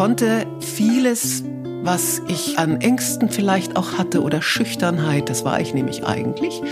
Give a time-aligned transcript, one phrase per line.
[0.00, 1.44] konnte vieles,
[1.82, 6.62] was ich an Ängsten vielleicht auch hatte oder Schüchternheit, das war ich nämlich eigentlich,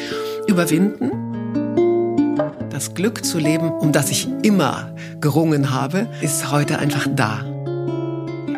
[0.47, 1.11] überwinden.
[2.71, 7.45] Das Glück zu leben, um das ich immer gerungen habe, ist heute einfach da.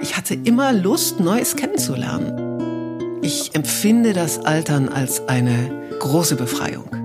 [0.03, 3.19] Ich hatte immer Lust, Neues kennenzulernen.
[3.23, 7.00] Ich empfinde das Altern als eine große Befreiung.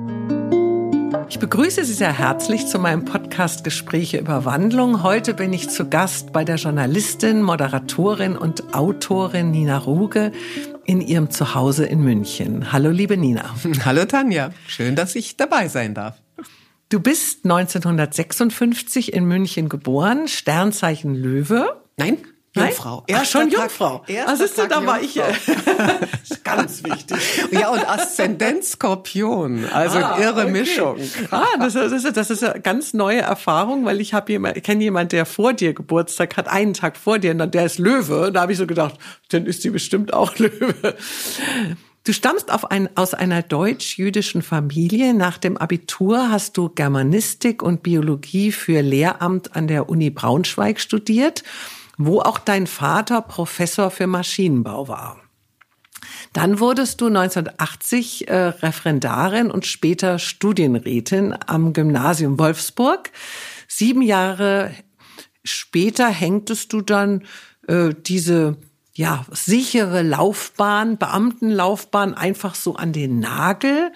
[1.36, 5.04] Ich begrüße Sie sehr herzlich zu meinem Podcast Gespräche über Wandlung.
[5.04, 10.32] Heute bin ich zu Gast bei der Journalistin, Moderatorin und Autorin Nina Ruge
[10.86, 12.71] in ihrem Zuhause in München.
[12.71, 13.54] Hallo, liebe Nina.
[13.84, 14.54] Hallo, Tanja.
[14.66, 16.21] Schön, dass ich dabei sein darf.
[16.88, 21.82] Du bist 1956 in München geboren, Sternzeichen Löwe.
[21.98, 22.20] Nein,
[22.55, 23.04] Jungfrau.
[23.11, 24.04] Ach, schon Tag, Jungfrau.
[24.25, 25.15] Was ist denn, da war ich.
[26.43, 27.18] ganz wichtig.
[27.51, 29.65] Ja, und Aszendent Skorpion.
[29.71, 30.51] Also ah, irre okay.
[30.51, 30.97] Mischung.
[31.31, 35.11] Ah, das ist, das ist eine ganz neue Erfahrung, weil ich habe jemand, kenne jemand,
[35.11, 38.31] der vor dir Geburtstag hat, einen Tag vor dir, und der ist Löwe.
[38.31, 38.95] Da habe ich so gedacht,
[39.30, 40.95] dann ist die bestimmt auch Löwe.
[42.03, 45.14] Du stammst auf ein, aus einer deutsch-jüdischen Familie.
[45.14, 51.44] Nach dem Abitur hast du Germanistik und Biologie für Lehramt an der Uni Braunschweig studiert
[51.98, 55.20] wo auch dein Vater Professor für Maschinenbau war.
[56.34, 63.12] Dann wurdest du 1980 äh, Referendarin und später Studienrätin am Gymnasium Wolfsburg.
[63.68, 64.72] Sieben Jahre
[65.44, 67.24] später hängtest du dann
[67.68, 68.58] äh, diese
[68.94, 73.92] ja sichere Laufbahn, Beamtenlaufbahn einfach so an den Nagel.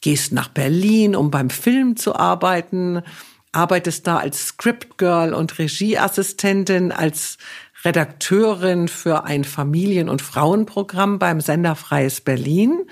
[0.00, 3.02] Gehst nach Berlin, um beim Film zu arbeiten,
[3.52, 7.38] arbeitest da als Scriptgirl und Regieassistentin, als
[7.84, 12.86] Redakteurin für ein Familien- und Frauenprogramm beim Sender Freies Berlin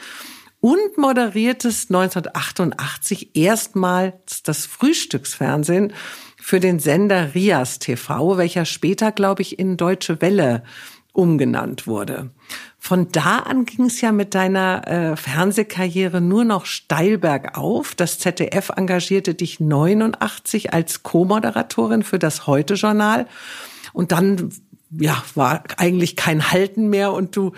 [0.60, 5.92] und moderiertest 1988 erstmals das Frühstücksfernsehen
[6.40, 10.64] für den Sender Rias TV, welcher später, glaube ich, in Deutsche Welle
[11.18, 12.30] umgenannt wurde.
[12.78, 17.96] Von da an ging es ja mit deiner äh, Fernsehkarriere nur noch steil bergauf.
[17.96, 23.26] Das ZDF engagierte dich 89 als Co-Moderatorin für das Heute-Journal.
[23.92, 24.52] Und dann,
[24.92, 27.52] ja, war eigentlich kein Halten mehr und du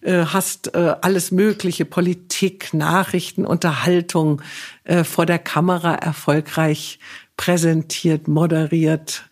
[0.00, 4.42] äh, hast äh, alles mögliche, Politik, Nachrichten, Unterhaltung
[4.82, 6.98] äh, vor der Kamera erfolgreich
[7.36, 9.22] präsentiert, moderiert,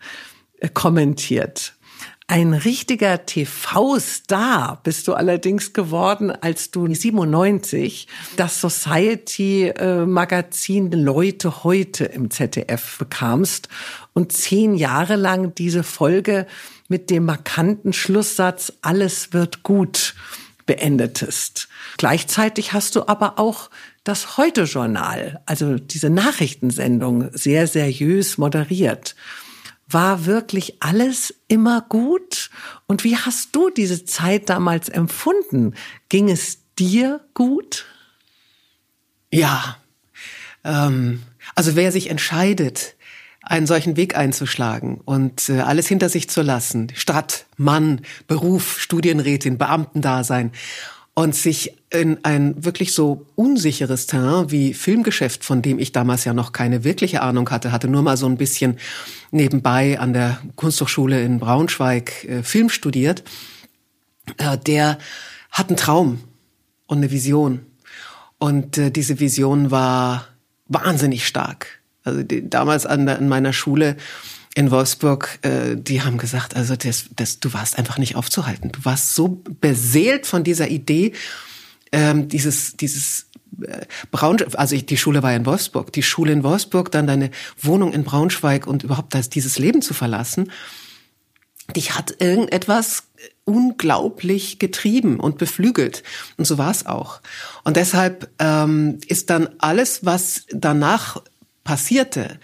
[0.59, 1.73] äh, kommentiert.
[2.27, 8.07] Ein richtiger TV-Star bist du allerdings geworden, als du 97
[8.37, 13.67] das Society-Magazin Leute heute im ZDF bekamst
[14.13, 16.47] und zehn Jahre lang diese Folge
[16.87, 20.15] mit dem markanten Schlusssatz Alles wird gut
[20.65, 21.67] beendetest.
[21.97, 23.69] Gleichzeitig hast du aber auch
[24.05, 29.17] das Heute-Journal, also diese Nachrichtensendung, sehr seriös moderiert.
[29.93, 32.49] War wirklich alles immer gut?
[32.87, 35.75] Und wie hast du diese Zeit damals empfunden?
[36.09, 37.85] Ging es dir gut?
[39.31, 39.77] Ja,
[40.63, 41.23] ähm,
[41.55, 42.95] also wer sich entscheidet,
[43.41, 49.57] einen solchen Weg einzuschlagen und äh, alles hinter sich zu lassen, Stadt, Mann, Beruf, Studienrätin,
[49.57, 50.53] Beamtendasein
[51.15, 56.33] und sich in ein wirklich so unsicheres Terrain wie Filmgeschäft, von dem ich damals ja
[56.33, 58.79] noch keine wirkliche Ahnung hatte, hatte nur mal so ein bisschen
[59.29, 63.23] nebenbei an der Kunsthochschule in Braunschweig äh, Film studiert,
[64.37, 64.97] äh, der
[65.51, 66.21] hat einen Traum
[66.87, 67.65] und eine Vision.
[68.39, 70.27] Und äh, diese Vision war
[70.67, 71.81] wahnsinnig stark.
[72.03, 73.97] Also die, damals an, an meiner Schule
[74.55, 78.71] in Wolfsburg, äh, die haben gesagt, also das, das, du warst einfach nicht aufzuhalten.
[78.71, 81.13] Du warst so beseelt von dieser Idee,
[81.91, 83.27] ähm, dieses, dieses
[83.61, 87.31] äh, Braun, also ich, die Schule war in Wolfsburg, die Schule in Wolfsburg, dann deine
[87.61, 90.51] Wohnung in Braunschweig und überhaupt das, dieses Leben zu verlassen.
[91.75, 93.03] Dich hat irgendetwas
[93.45, 96.03] unglaublich getrieben und beflügelt.
[96.37, 97.21] Und so war es auch.
[97.63, 101.21] Und deshalb ähm, ist dann alles, was danach
[101.63, 102.39] passierte,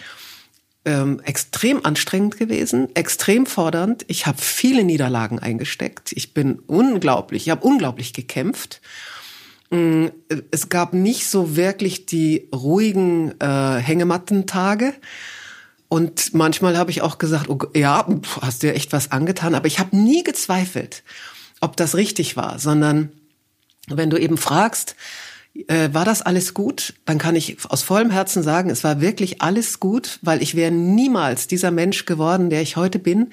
[0.86, 4.06] ähm, extrem anstrengend gewesen, extrem fordernd.
[4.08, 6.12] Ich habe viele Niederlagen eingesteckt.
[6.14, 8.82] Ich bin unglaublich, ich habe unglaublich gekämpft.
[9.70, 10.08] Mm,
[10.52, 14.94] es gab nicht so wirklich die ruhigen äh, Hängematten-Tage.
[15.90, 18.08] Und manchmal habe ich auch gesagt, oh, ja,
[18.42, 19.56] hast dir echt was angetan.
[19.56, 21.04] Aber ich habe nie gezweifelt,
[21.62, 23.12] ob das richtig war, sondern
[23.88, 24.96] wenn du eben fragst,
[25.68, 26.94] äh, war das alles gut?
[27.06, 30.72] Dann kann ich aus vollem Herzen sagen, es war wirklich alles gut, weil ich wäre
[30.72, 33.32] niemals dieser Mensch geworden, der ich heute bin,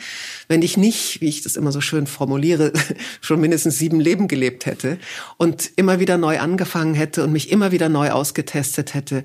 [0.48, 2.72] wenn ich nicht, wie ich das immer so schön formuliere,
[3.20, 4.98] schon mindestens sieben Leben gelebt hätte
[5.36, 9.24] und immer wieder neu angefangen hätte und mich immer wieder neu ausgetestet hätte.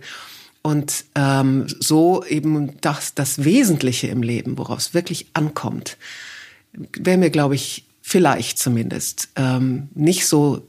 [0.64, 5.98] Und ähm, so eben das, das Wesentliche im Leben, worauf es wirklich ankommt,
[6.74, 10.68] wäre mir, glaube ich, vielleicht zumindest ähm, nicht so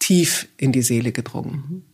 [0.00, 1.84] tief in die Seele gedrungen.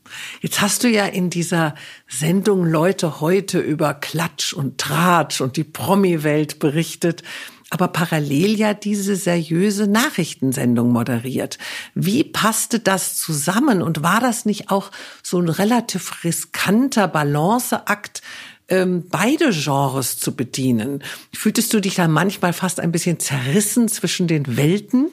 [0.40, 1.74] Jetzt hast du ja in dieser
[2.08, 7.22] Sendung Leute heute über Klatsch und Tratsch und die Promi-Welt berichtet,
[7.68, 11.58] aber parallel ja diese seriöse Nachrichtensendung moderiert.
[11.94, 14.92] Wie passte das zusammen und war das nicht auch
[15.22, 18.22] so ein relativ riskanter Balanceakt,
[18.68, 21.02] ähm, beide Genres zu bedienen?
[21.34, 25.08] Fühltest du dich da manchmal fast ein bisschen zerrissen zwischen den Welten?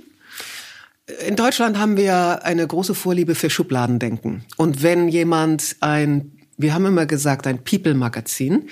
[1.28, 4.46] In Deutschland haben wir eine große Vorliebe für Schubladendenken.
[4.56, 8.70] Und wenn jemand ein, wir haben immer gesagt, ein People-Magazin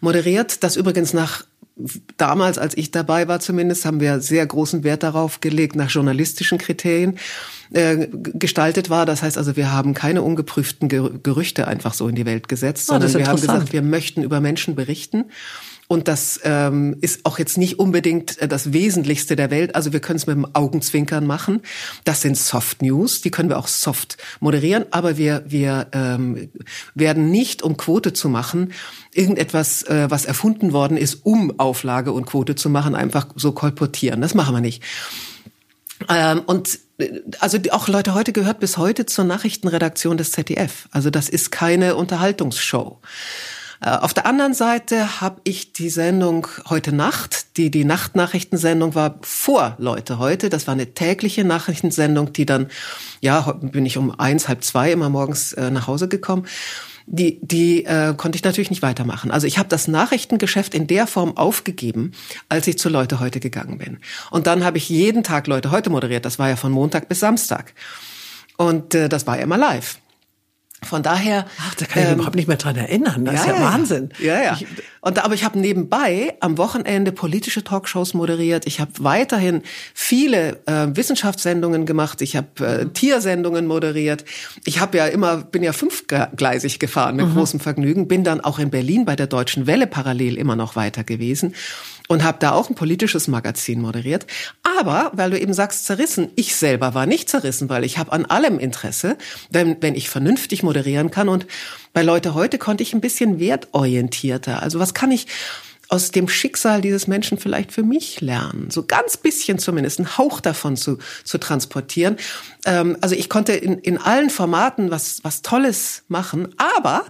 [0.00, 1.44] moderiert, das übrigens nach
[2.18, 6.58] damals, als ich dabei war zumindest, haben wir sehr großen Wert darauf gelegt, nach journalistischen
[6.58, 7.18] Kriterien
[7.72, 9.06] äh, gestaltet war.
[9.06, 12.94] Das heißt also, wir haben keine ungeprüften Gerüchte einfach so in die Welt gesetzt, ah,
[13.00, 15.26] sondern wir haben gesagt, wir möchten über Menschen berichten.
[15.90, 19.74] Und das ähm, ist auch jetzt nicht unbedingt äh, das Wesentlichste der Welt.
[19.74, 21.62] Also wir können es mit dem Augenzwinkern machen.
[22.04, 24.84] Das sind Soft News, die können wir auch soft moderieren.
[24.92, 26.48] Aber wir, wir ähm,
[26.94, 28.72] werden nicht, um Quote zu machen,
[29.12, 34.20] irgendetwas, äh, was erfunden worden ist, um Auflage und Quote zu machen, einfach so kolportieren.
[34.20, 34.84] Das machen wir nicht.
[36.08, 40.88] Ähm, und äh, also auch Leute heute gehört bis heute zur Nachrichtenredaktion des ZDF.
[40.92, 43.00] Also das ist keine Unterhaltungsshow.
[43.80, 49.18] Äh, auf der anderen Seite habe ich die Sendung heute Nacht, die die Nachtnachrichtensendung war
[49.22, 50.50] vor Leute heute.
[50.50, 52.68] Das war eine tägliche Nachrichtensendung, die dann,
[53.20, 56.46] ja, bin ich um eins, halb zwei immer morgens äh, nach Hause gekommen.
[57.06, 59.32] Die, die äh, konnte ich natürlich nicht weitermachen.
[59.32, 62.12] Also ich habe das Nachrichtengeschäft in der Form aufgegeben,
[62.48, 63.98] als ich zu Leute heute gegangen bin.
[64.30, 66.24] Und dann habe ich jeden Tag Leute heute moderiert.
[66.24, 67.72] Das war ja von Montag bis Samstag.
[68.56, 69.98] Und äh, das war ja immer live.
[70.82, 71.46] Von daher.
[71.60, 73.24] Ach, da kann ich ähm, überhaupt nicht mehr dran erinnern.
[73.26, 74.08] Das ja, ist ja, ja Wahnsinn.
[74.18, 74.58] Ja, ja.
[74.58, 74.66] Ich,
[75.02, 78.66] und aber ich habe nebenbei am Wochenende politische Talkshows moderiert.
[78.66, 79.62] Ich habe weiterhin
[79.94, 82.22] viele äh, Wissenschaftssendungen gemacht.
[82.22, 82.94] Ich habe äh, mhm.
[82.94, 84.24] Tiersendungen moderiert.
[84.64, 87.34] Ich habe ja immer bin ja fünfgleisig gefahren mit mhm.
[87.34, 88.08] großem Vergnügen.
[88.08, 91.54] Bin dann auch in Berlin bei der Deutschen Welle parallel immer noch weiter gewesen
[92.10, 94.26] und habe da auch ein politisches Magazin moderiert.
[94.80, 98.24] Aber, weil du eben sagst, zerrissen, ich selber war nicht zerrissen, weil ich habe an
[98.26, 99.16] allem Interesse,
[99.48, 101.28] wenn, wenn ich vernünftig moderieren kann.
[101.28, 101.46] Und
[101.92, 104.60] bei Leute heute konnte ich ein bisschen wertorientierter.
[104.60, 105.28] Also was kann ich
[105.88, 108.70] aus dem Schicksal dieses Menschen vielleicht für mich lernen.
[108.70, 112.16] So ganz bisschen zumindest, einen Hauch davon zu, zu transportieren.
[112.64, 117.06] Ähm, also ich konnte in, in allen Formaten was, was Tolles machen, aber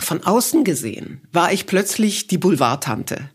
[0.00, 3.30] von außen gesehen war ich plötzlich die Boulevardtante.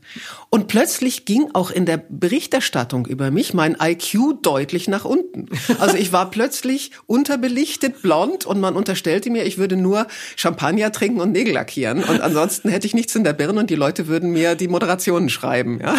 [0.50, 5.48] Und plötzlich ging auch in der Berichterstattung über mich mein IQ deutlich nach unten.
[5.80, 11.20] Also ich war plötzlich unterbelichtet, blond und man unterstellte mir, ich würde nur Champagner trinken
[11.20, 12.04] und Nägel lackieren.
[12.04, 15.30] Und ansonsten hätte ich nichts in der Birne und die Leute würden mir die Moderationen
[15.30, 15.80] schreiben.
[15.82, 15.96] Ja?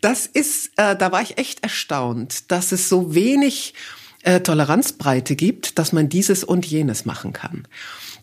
[0.00, 3.74] Das ist, äh, da war ich echt erstaunt, dass es so wenig
[4.22, 7.66] äh, Toleranzbreite gibt, dass man dieses und jenes machen kann.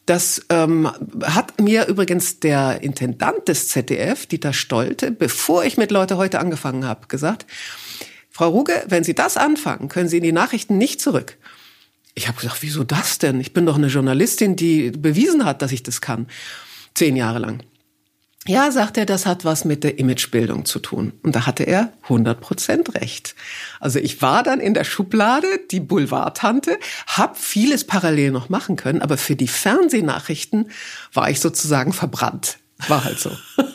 [0.06, 0.92] Das ähm,
[1.24, 6.86] hat mir übrigens der Intendant des ZDF, Dieter Stolte, bevor ich mit Leute heute angefangen
[6.86, 7.48] habe, gesagt,
[8.30, 11.38] Frau Ruge, wenn Sie das anfangen, können Sie in die Nachrichten nicht zurück.
[12.14, 13.40] Ich habe gesagt, wieso das denn?
[13.40, 16.28] Ich bin doch eine Journalistin, die bewiesen hat, dass ich das kann.
[16.94, 17.64] Zehn Jahre lang.
[18.48, 21.14] Ja, sagt er, das hat was mit der Imagebildung zu tun.
[21.24, 23.34] Und da hatte er 100 Prozent recht.
[23.80, 26.78] Also ich war dann in der Schublade, die Boulevardtante,
[27.08, 30.70] hab vieles parallel noch machen können, aber für die Fernsehnachrichten
[31.12, 32.60] war ich sozusagen verbrannt.
[32.88, 33.32] War halt so.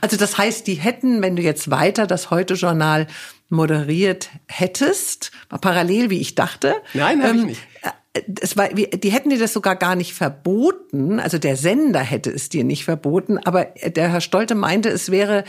[0.00, 3.08] Also das heißt, die hätten, wenn du jetzt weiter das Heute-Journal
[3.48, 6.76] moderiert hättest, parallel wie ich dachte.
[6.94, 7.62] Nein, habe ähm, ich nicht
[8.40, 12.48] es war, die hätten dir das sogar gar nicht verboten, also der Sender hätte es
[12.48, 15.44] dir nicht verboten, aber der Herr Stolte meinte, es wäre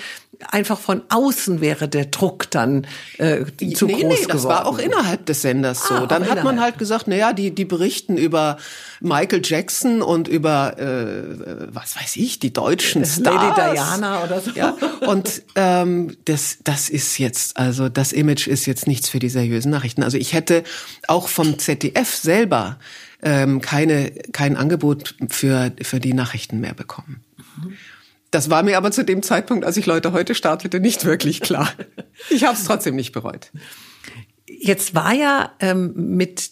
[0.51, 2.85] einfach von außen wäre der Druck dann
[3.17, 4.27] äh, zu nee, groß nee, geworden.
[4.27, 5.95] das war auch innerhalb des Senders so.
[5.95, 8.57] Ah, dann hat man halt gesagt, na ja, die die berichten über
[8.99, 13.35] Michael Jackson und über äh, was weiß ich, die deutschen Stars.
[13.35, 14.51] Lady Diana oder so.
[14.51, 19.29] Ja, und ähm, das das ist jetzt also das Image ist jetzt nichts für die
[19.29, 20.03] seriösen Nachrichten.
[20.03, 20.63] Also ich hätte
[21.07, 22.79] auch vom ZDF selber selber
[23.21, 27.23] ähm, keine, kein Angebot für, für die Nachrichten mehr bekommen.
[28.31, 31.71] Das war mir aber zu dem Zeitpunkt, als ich Leute heute startete, nicht wirklich klar.
[32.29, 33.51] Ich habe es trotzdem nicht bereut.
[34.47, 36.51] Jetzt war ja ähm, mit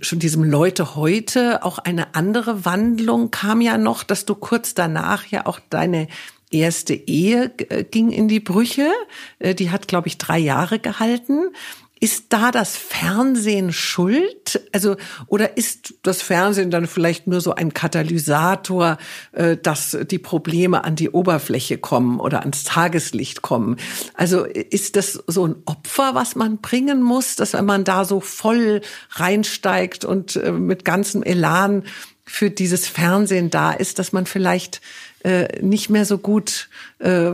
[0.00, 5.26] schon diesem Leute heute auch eine andere Wandlung kam ja noch, dass du kurz danach
[5.26, 6.08] ja auch deine
[6.50, 8.90] erste Ehe äh, ging in die Brüche.
[9.38, 11.48] Äh, die hat, glaube ich, drei Jahre gehalten.
[11.98, 14.60] Ist da das Fernsehen schuld?
[14.72, 14.96] Also,
[15.28, 18.98] oder ist das Fernsehen dann vielleicht nur so ein Katalysator,
[19.32, 23.76] äh, dass die Probleme an die Oberfläche kommen oder ans Tageslicht kommen?
[24.12, 28.20] Also, ist das so ein Opfer, was man bringen muss, dass wenn man da so
[28.20, 31.84] voll reinsteigt und äh, mit ganzem Elan
[32.24, 34.82] für dieses Fernsehen da ist, dass man vielleicht
[35.26, 36.68] äh, nicht mehr so gut
[37.00, 37.32] äh,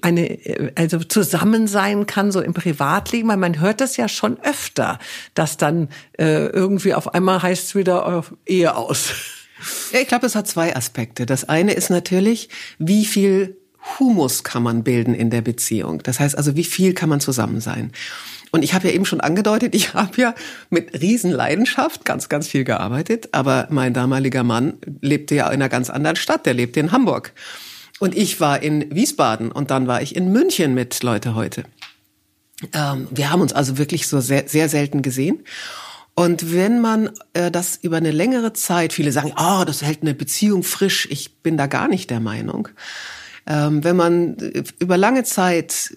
[0.00, 0.38] eine
[0.74, 4.98] also zusammen sein kann so im Privatleben, weil man hört das ja schon öfter,
[5.34, 5.88] dass dann
[6.18, 9.12] äh, irgendwie auf einmal heißt es wieder äh, Ehe aus.
[9.90, 11.24] Ja, ich glaube, es hat zwei Aspekte.
[11.24, 13.56] Das eine ist natürlich, wie viel
[13.98, 16.02] Humus kann man bilden in der Beziehung.
[16.02, 17.90] Das heißt also, wie viel kann man zusammen sein?
[18.52, 20.34] Und ich habe ja eben schon angedeutet, ich habe ja
[20.70, 23.30] mit Riesenleidenschaft ganz, ganz viel gearbeitet.
[23.32, 26.46] Aber mein damaliger Mann lebte ja in einer ganz anderen Stadt.
[26.46, 27.32] Der lebte in Hamburg.
[27.98, 31.64] Und ich war in Wiesbaden und dann war ich in München mit Leute heute.
[32.72, 35.42] Ähm, wir haben uns also wirklich so sehr, sehr selten gesehen.
[36.14, 40.14] Und wenn man äh, das über eine längere Zeit, viele sagen, oh, das hält eine
[40.14, 41.06] Beziehung frisch.
[41.10, 42.68] Ich bin da gar nicht der Meinung.
[43.46, 45.94] Ähm, wenn man äh, über lange Zeit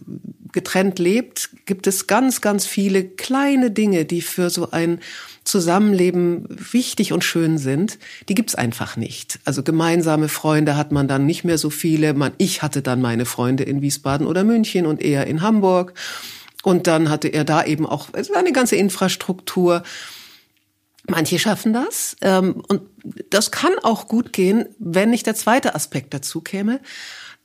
[0.51, 4.99] getrennt lebt, gibt es ganz, ganz viele kleine Dinge, die für so ein
[5.43, 7.97] Zusammenleben wichtig und schön sind.
[8.29, 9.39] Die gibt's einfach nicht.
[9.45, 12.13] Also gemeinsame Freunde hat man dann nicht mehr so viele.
[12.13, 15.93] Man, ich hatte dann meine Freunde in Wiesbaden oder München und er in Hamburg.
[16.63, 19.83] Und dann hatte er da eben auch eine ganze Infrastruktur.
[21.07, 22.15] Manche schaffen das.
[22.21, 22.81] Ähm, und
[23.29, 26.79] das kann auch gut gehen, wenn nicht der zweite Aspekt dazu käme.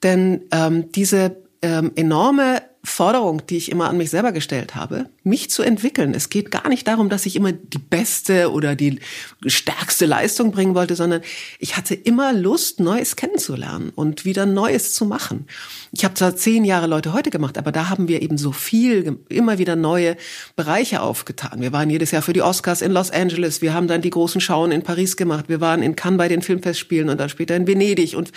[0.03, 5.49] Denn ähm, diese ähm, enorme Forderung, die ich immer an mich selber gestellt habe, mich
[5.49, 6.13] zu entwickeln.
[6.13, 9.01] Es geht gar nicht darum, dass ich immer die beste oder die
[9.47, 11.23] stärkste Leistung bringen wollte, sondern
[11.59, 15.47] ich hatte immer Lust, Neues kennenzulernen und wieder Neues zu machen.
[15.93, 19.19] Ich habe zwar zehn Jahre Leute heute gemacht, aber da haben wir eben so viel,
[19.31, 20.19] immer wieder neue
[20.55, 21.63] Bereiche aufgetan.
[21.63, 24.43] Wir waren jedes Jahr für die Oscars in Los Angeles, wir haben dann die großen
[24.43, 27.67] Schauen in Paris gemacht, wir waren in Cannes bei den Filmfestspielen und dann später in
[27.67, 28.31] Venedig und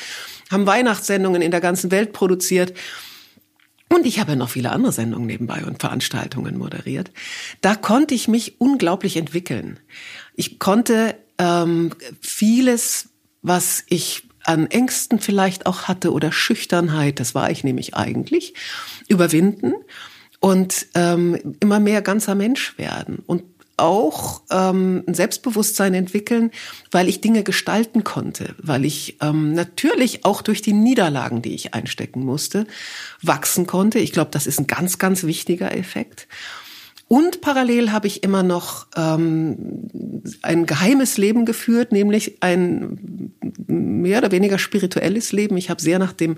[0.49, 2.73] haben Weihnachtssendungen in der ganzen Welt produziert.
[3.89, 7.11] Und ich habe ja noch viele andere Sendungen nebenbei und Veranstaltungen moderiert.
[7.61, 9.79] Da konnte ich mich unglaublich entwickeln.
[10.35, 13.09] Ich konnte ähm, vieles,
[13.41, 18.53] was ich an Ängsten vielleicht auch hatte oder Schüchternheit, das war ich nämlich eigentlich,
[19.07, 19.73] überwinden
[20.39, 23.23] und ähm, immer mehr ganzer Mensch werden.
[23.25, 23.43] Und
[23.77, 26.51] auch ähm, ein Selbstbewusstsein entwickeln,
[26.91, 31.73] weil ich Dinge gestalten konnte, weil ich ähm, natürlich auch durch die Niederlagen, die ich
[31.75, 32.65] einstecken musste,
[33.21, 33.99] wachsen konnte.
[33.99, 36.27] Ich glaube, das ist ein ganz, ganz wichtiger Effekt.
[37.07, 39.89] Und parallel habe ich immer noch ähm,
[40.41, 43.31] ein geheimes Leben geführt, nämlich ein
[43.67, 45.55] mehr oder weniger spirituelles Leben.
[45.55, 46.37] Ich habe sehr nach dem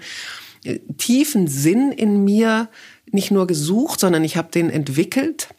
[0.64, 2.70] äh, tiefen Sinn in mir
[3.12, 5.50] nicht nur gesucht, sondern ich habe den entwickelt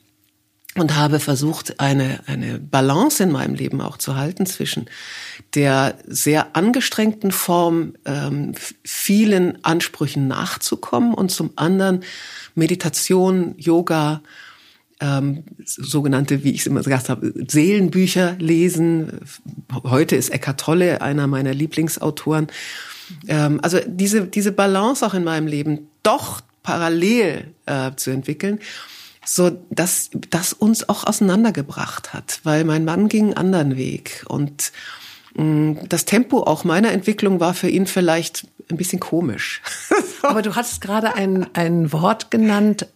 [0.76, 4.86] und habe versucht, eine, eine Balance in meinem Leben auch zu halten zwischen
[5.54, 8.52] der sehr angestrengten Form, ähm,
[8.84, 12.04] vielen Ansprüchen nachzukommen und zum anderen
[12.54, 14.22] Meditation, Yoga,
[15.00, 19.20] ähm, sogenannte, wie ich es immer gesagt habe, Seelenbücher lesen.
[19.82, 22.46] Heute ist Eckart Tolle einer meiner Lieblingsautoren.
[23.26, 28.60] Ähm, also diese, diese Balance auch in meinem Leben doch parallel äh, zu entwickeln
[29.32, 34.72] so dass das uns auch auseinandergebracht hat, weil mein Mann ging einen anderen Weg und
[35.36, 39.62] mm, das Tempo auch meiner Entwicklung war für ihn vielleicht ein bisschen komisch.
[40.22, 42.88] Aber du hast gerade ein, ein Wort genannt,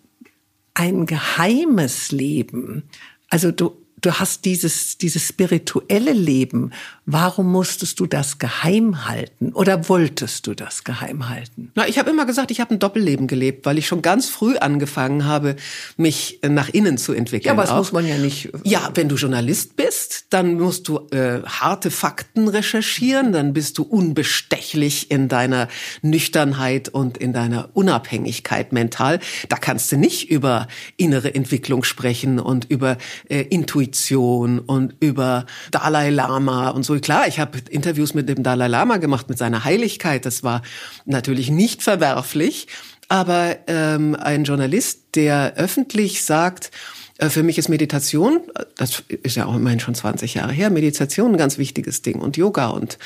[0.74, 2.82] ein geheimes Leben.
[3.28, 6.72] Also du, du hast dieses, dieses spirituelle Leben.
[7.06, 9.52] Warum musstest du das geheim halten?
[9.52, 11.70] Oder wolltest du das geheim halten?
[11.75, 14.56] Na, ich habe immer gesagt, ich habe ein Doppelleben gelebt, weil ich schon ganz früh
[14.56, 15.56] angefangen habe,
[15.96, 17.46] mich nach innen zu entwickeln.
[17.46, 17.78] Ja, aber das auch.
[17.78, 18.50] muss man ja nicht.
[18.64, 23.82] Ja, wenn du Journalist bist, dann musst du äh, harte Fakten recherchieren, dann bist du
[23.82, 25.68] unbestechlich in deiner
[26.02, 29.20] Nüchternheit und in deiner Unabhängigkeit mental.
[29.49, 32.96] Da kannst du nicht über innere Entwicklung sprechen und über
[33.28, 36.93] äh, Intuition Intuition und über Dalai Lama und so.
[37.00, 40.26] Klar, ich habe Interviews mit dem Dalai Lama gemacht, mit seiner Heiligkeit.
[40.26, 40.62] Das war
[41.04, 42.66] natürlich nicht verwerflich.
[43.08, 46.70] Aber ähm, ein Journalist, der öffentlich sagt,
[47.18, 48.40] äh, für mich ist Meditation,
[48.76, 52.36] das ist ja auch immerhin schon 20 Jahre her, Meditation ein ganz wichtiges Ding und
[52.36, 52.98] Yoga und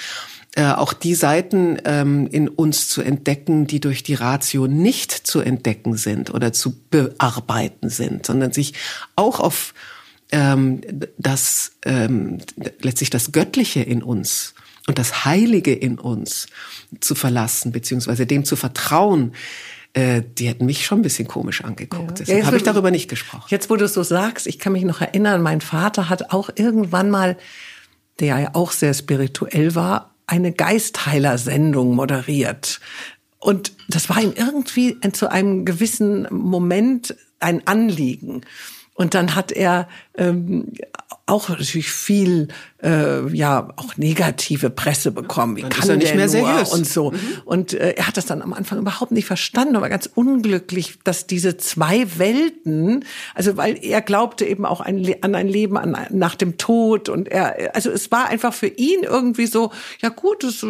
[0.54, 5.40] äh, auch die Seiten ähm, in uns zu entdecken, die durch die Ratio nicht zu
[5.40, 8.74] entdecken sind oder zu bearbeiten sind, sondern sich
[9.14, 9.74] auch auf
[10.32, 10.80] ähm,
[11.16, 12.38] das ähm,
[12.80, 14.54] letztlich das Göttliche in uns
[14.86, 16.46] und das Heilige in uns
[17.00, 19.32] zu verlassen, beziehungsweise dem zu vertrauen,
[19.92, 22.20] äh, die hätten mich schon ein bisschen komisch angeguckt.
[22.20, 22.24] Ja.
[22.24, 23.46] Deshalb ja, habe ich darüber nicht gesprochen.
[23.48, 26.50] Jetzt, wo du es so sagst, ich kann mich noch erinnern, mein Vater hat auch
[26.54, 27.36] irgendwann mal,
[28.20, 32.80] der ja auch sehr spirituell war, eine Geistheiler-Sendung moderiert.
[33.38, 38.42] Und das war ihm irgendwie zu einem gewissen Moment ein Anliegen.
[38.98, 40.72] Und dann hat er ähm,
[41.28, 42.48] auch natürlich viel
[42.82, 45.56] äh, ja auch negative Presse bekommen.
[45.56, 47.10] Wie Dann kann ist er nicht mehr seriös und so.
[47.10, 47.18] Mhm.
[47.44, 51.26] Und äh, er hat das dann am Anfang überhaupt nicht verstanden, aber ganz unglücklich, dass
[51.26, 53.04] diese zwei Welten,
[53.34, 57.28] also weil er glaubte eben auch ein, an ein Leben an, nach dem Tod und
[57.28, 60.64] er, also es war einfach für ihn irgendwie so, ja gut, das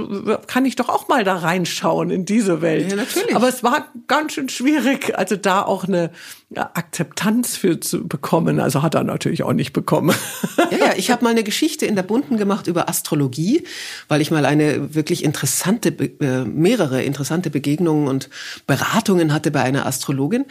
[0.46, 2.90] kann ich doch auch mal da reinschauen in diese Welt.
[2.90, 3.36] Ja, natürlich.
[3.36, 6.10] Aber es war ganz schön schwierig, also da auch eine
[6.54, 8.60] Akzeptanz für zu bekommen.
[8.60, 10.14] Also hat er natürlich auch nicht bekommen.
[10.56, 13.64] Ja, ja, ich habe mal eine Geschichte in der Bunten gemacht über Astrologie,
[14.08, 18.28] weil ich mal eine wirklich interessante, äh, mehrere interessante Begegnungen und
[18.66, 20.44] Beratungen hatte bei einer Astrologin.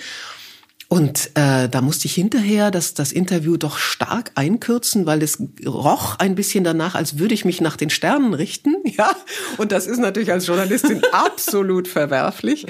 [0.89, 6.15] Und äh, da musste ich hinterher das, das Interview doch stark einkürzen, weil es roch
[6.17, 8.75] ein bisschen danach, als würde ich mich nach den Sternen richten.
[8.97, 9.11] Ja,
[9.57, 12.65] und das ist natürlich als Journalistin absolut verwerflich.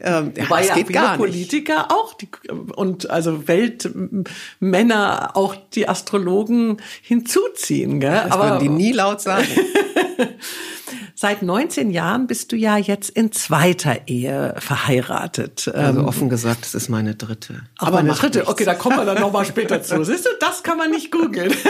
[0.00, 1.18] Ähm, ja, Wobei das geht ja gar nicht.
[1.18, 2.28] Politiker auch die,
[2.76, 8.22] und also Weltmänner auch die Astrologen hinzuziehen, gell?
[8.24, 9.48] Das Aber die nie laut sagen.
[11.20, 15.66] Seit 19 Jahren bist du ja jetzt in zweiter Ehe verheiratet.
[15.66, 17.62] Also ähm, offen gesagt, es ist meine dritte.
[17.76, 18.52] Aber meine dritte, nichts.
[18.52, 20.04] okay, da kommen wir dann nochmal später zu.
[20.04, 21.52] Siehst du, das kann man nicht googeln.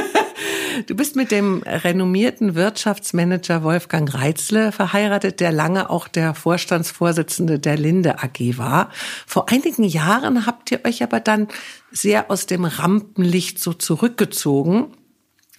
[0.86, 7.76] Du bist mit dem renommierten Wirtschaftsmanager Wolfgang Reitzle verheiratet, der lange auch der Vorstandsvorsitzende der
[7.76, 8.90] Linde AG war.
[9.26, 11.48] Vor einigen Jahren habt ihr euch aber dann
[11.90, 14.92] sehr aus dem Rampenlicht so zurückgezogen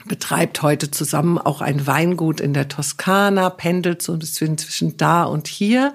[0.06, 5.24] betreibt heute zusammen auch ein Weingut in der Toskana, pendelt so ein bisschen zwischen da
[5.24, 5.94] und hier.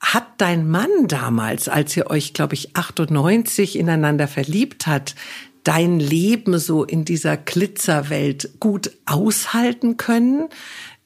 [0.00, 5.14] Hat dein Mann damals, als ihr euch, glaube ich, 98 ineinander verliebt hat,
[5.64, 10.48] dein Leben so in dieser Glitzerwelt gut aushalten können?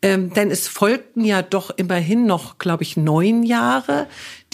[0.03, 4.07] Ähm, denn es folgten ja doch immerhin noch, glaube ich, neun Jahre,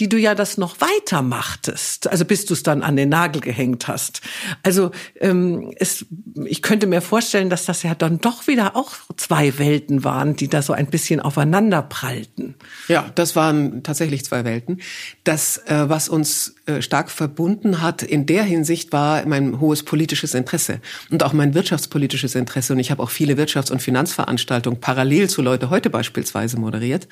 [0.03, 3.87] die du ja das noch weitermachtest, also bis du es dann an den Nagel gehängt
[3.87, 4.21] hast.
[4.65, 6.07] Also ähm, es,
[6.45, 10.49] ich könnte mir vorstellen, dass das ja dann doch wieder auch zwei Welten waren, die
[10.49, 12.57] da so ein bisschen aufeinander prallten.
[12.89, 14.81] Ja, das waren tatsächlich zwei Welten.
[15.23, 20.35] Das, äh, was uns äh, stark verbunden hat in der Hinsicht, war mein hohes politisches
[20.35, 20.81] Interesse
[21.13, 22.73] und auch mein wirtschaftspolitisches Interesse.
[22.73, 27.07] Und ich habe auch viele Wirtschafts- und Finanzveranstaltungen parallel zu Leute heute beispielsweise moderiert.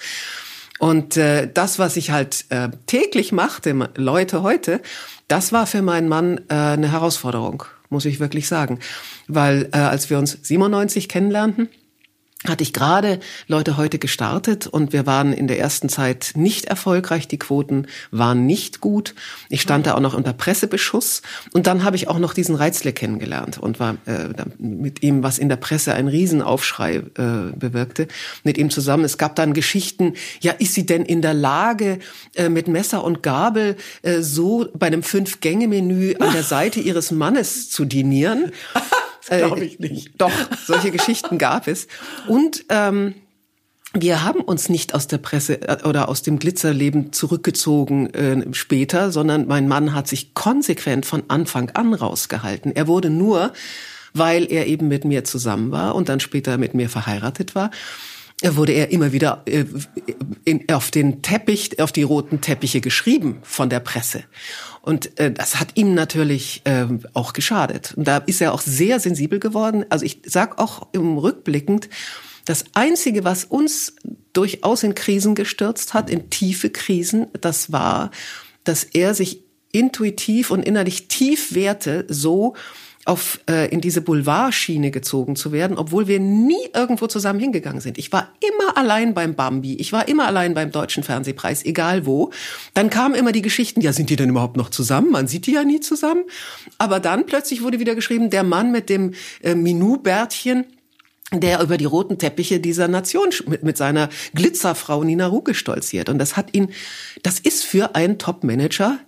[0.81, 4.81] Und äh, das, was ich halt äh, täglich machte, Leute heute,
[5.29, 8.79] das war für meinen Mann äh, eine Herausforderung, muss ich wirklich sagen.
[9.29, 11.69] Weil äh, als wir uns 97 kennenlernten,
[12.47, 17.29] hatte ich gerade Leute heute gestartet und wir waren in der ersten Zeit nicht erfolgreich.
[17.29, 19.15] Die Quoten waren nicht gut.
[19.51, 21.21] Ich stand da auch noch unter Pressebeschuss
[21.53, 25.39] und dann habe ich auch noch diesen Reizle kennengelernt und war äh, mit ihm, was
[25.39, 27.03] in der Presse ein Riesenaufschrei äh,
[27.55, 28.09] bewirkte,
[28.43, 29.05] mit ihm zusammen.
[29.05, 31.99] Es gab dann Geschichten, ja, ist sie denn in der Lage,
[32.37, 37.69] äh, mit Messer und Gabel äh, so bei einem Fünf-Gänge-Menü an der Seite ihres Mannes
[37.69, 38.51] zu dinieren?
[39.39, 40.09] Glaube ich nicht.
[40.09, 40.33] Äh, doch,
[40.67, 41.87] solche Geschichten gab es.
[42.27, 43.15] Und ähm,
[43.93, 49.11] wir haben uns nicht aus der Presse äh, oder aus dem Glitzerleben zurückgezogen äh, später,
[49.11, 52.75] sondern mein Mann hat sich konsequent von Anfang an rausgehalten.
[52.75, 53.53] Er wurde nur,
[54.15, 57.71] weil er eben mit mir zusammen war und dann später mit mir verheiratet war,
[58.43, 59.65] wurde er immer wieder äh,
[60.45, 64.25] in, auf den Teppich, auf die roten Teppiche geschrieben von der Presse.
[64.83, 67.95] Und äh, das hat ihm natürlich äh, auch geschadet.
[67.97, 69.85] Und da ist er auch sehr sensibel geworden.
[69.91, 71.89] Also ich sag auch im Rückblickend,
[72.47, 73.95] das Einzige, was uns
[74.33, 78.11] durchaus in Krisen gestürzt hat, in tiefe Krisen, das war,
[78.65, 82.55] dass er sich intuitiv und innerlich tief wehrte, so
[83.07, 87.97] auf äh, in diese Boulevardschiene gezogen zu werden, obwohl wir nie irgendwo zusammen hingegangen sind.
[87.97, 92.31] Ich war immer allein beim Bambi, ich war immer allein beim deutschen Fernsehpreis, egal wo.
[92.75, 95.11] Dann kamen immer die Geschichten, ja, sind die denn überhaupt noch zusammen?
[95.11, 96.25] Man sieht die ja nie zusammen.
[96.77, 100.67] Aber dann plötzlich wurde wieder geschrieben, der Mann mit dem äh, Minou-Bärtchen,
[101.33, 106.11] der über die roten Teppiche dieser Nation mit, mit seiner Glitzerfrau Nina Ruge stolziert.
[106.11, 106.71] Und das hat ihn,
[107.23, 108.99] das ist für einen Top-Manager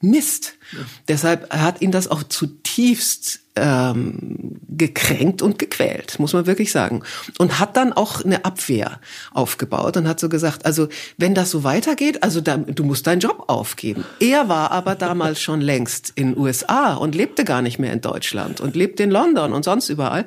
[0.00, 0.56] Mist.
[0.72, 0.78] Ja.
[1.08, 7.02] Deshalb hat ihn das auch zutiefst ähm, gekränkt und gequält, muss man wirklich sagen.
[7.38, 8.98] Und hat dann auch eine Abwehr
[9.32, 13.20] aufgebaut und hat so gesagt, also wenn das so weitergeht, also da, du musst deinen
[13.20, 14.04] Job aufgeben.
[14.18, 18.60] Er war aber damals schon längst in USA und lebte gar nicht mehr in Deutschland
[18.60, 20.24] und lebte in London und sonst überall.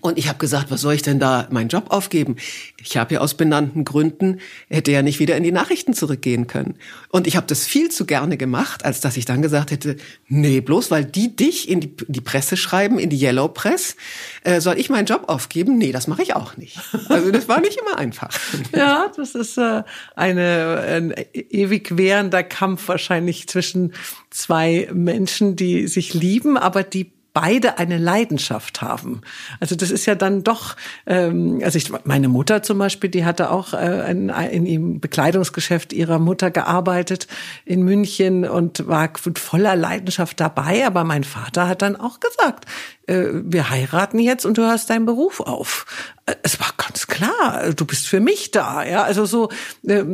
[0.00, 2.36] Und ich habe gesagt, was soll ich denn da meinen Job aufgeben?
[2.80, 6.76] Ich habe ja aus benannten Gründen, hätte ja nicht wieder in die Nachrichten zurückgehen können.
[7.08, 9.96] Und ich habe das viel zu gerne gemacht, als dass ich dann gesagt hätte,
[10.28, 13.96] nee, bloß weil die dich in die, die Presse schreiben, in die Yellow Press,
[14.42, 15.78] äh, soll ich meinen Job aufgeben?
[15.78, 16.78] Nee, das mache ich auch nicht.
[17.08, 18.30] Also das war nicht immer einfach.
[18.76, 19.82] ja, das ist äh,
[20.16, 23.92] eine, ein ewig währender Kampf wahrscheinlich zwischen
[24.30, 29.20] zwei Menschen, die sich lieben, aber die beide eine Leidenschaft haben.
[29.60, 33.50] Also das ist ja dann doch, ähm, also ich, meine Mutter zum Beispiel, die hatte
[33.50, 37.26] auch äh, in, in im Bekleidungsgeschäft ihrer Mutter gearbeitet
[37.64, 40.86] in München und war voller Leidenschaft dabei.
[40.86, 42.66] Aber mein Vater hat dann auch gesagt,
[43.06, 46.13] äh, wir heiraten jetzt und du hörst deinen Beruf auf.
[46.26, 49.50] Äh, es war ganz klar, du bist für mich da, ja, also so,
[49.86, 50.04] äh,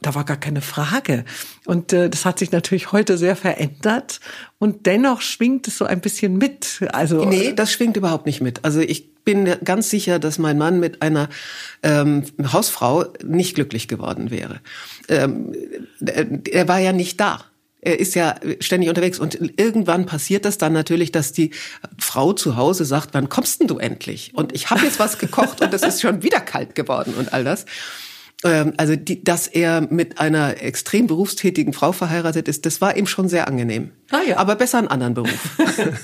[0.00, 1.24] da war gar keine Frage.
[1.66, 4.20] Und äh, das hat sich natürlich heute sehr verändert
[4.58, 6.80] und dennoch schwingt es so ein bisschen mit.
[6.92, 8.64] Also nee, das schwingt überhaupt nicht mit.
[8.64, 11.28] Also ich bin ganz sicher, dass mein Mann mit einer
[11.82, 14.60] ähm, Hausfrau nicht glücklich geworden wäre.
[15.08, 15.52] Ähm,
[16.50, 17.44] er war ja nicht da.
[17.82, 21.50] Er ist ja ständig unterwegs und irgendwann passiert das dann natürlich, dass die
[21.98, 24.32] Frau zu Hause sagt, wann kommst denn du endlich?
[24.34, 27.44] Und ich habe jetzt was gekocht und es ist schon wieder kalt geworden und all
[27.44, 27.64] das.
[28.44, 33.06] Ähm, also, die, dass er mit einer extrem berufstätigen Frau verheiratet ist, das war ihm
[33.06, 33.92] schon sehr angenehm.
[34.10, 34.36] Ah, ja.
[34.38, 35.58] Aber besser einen anderen Beruf.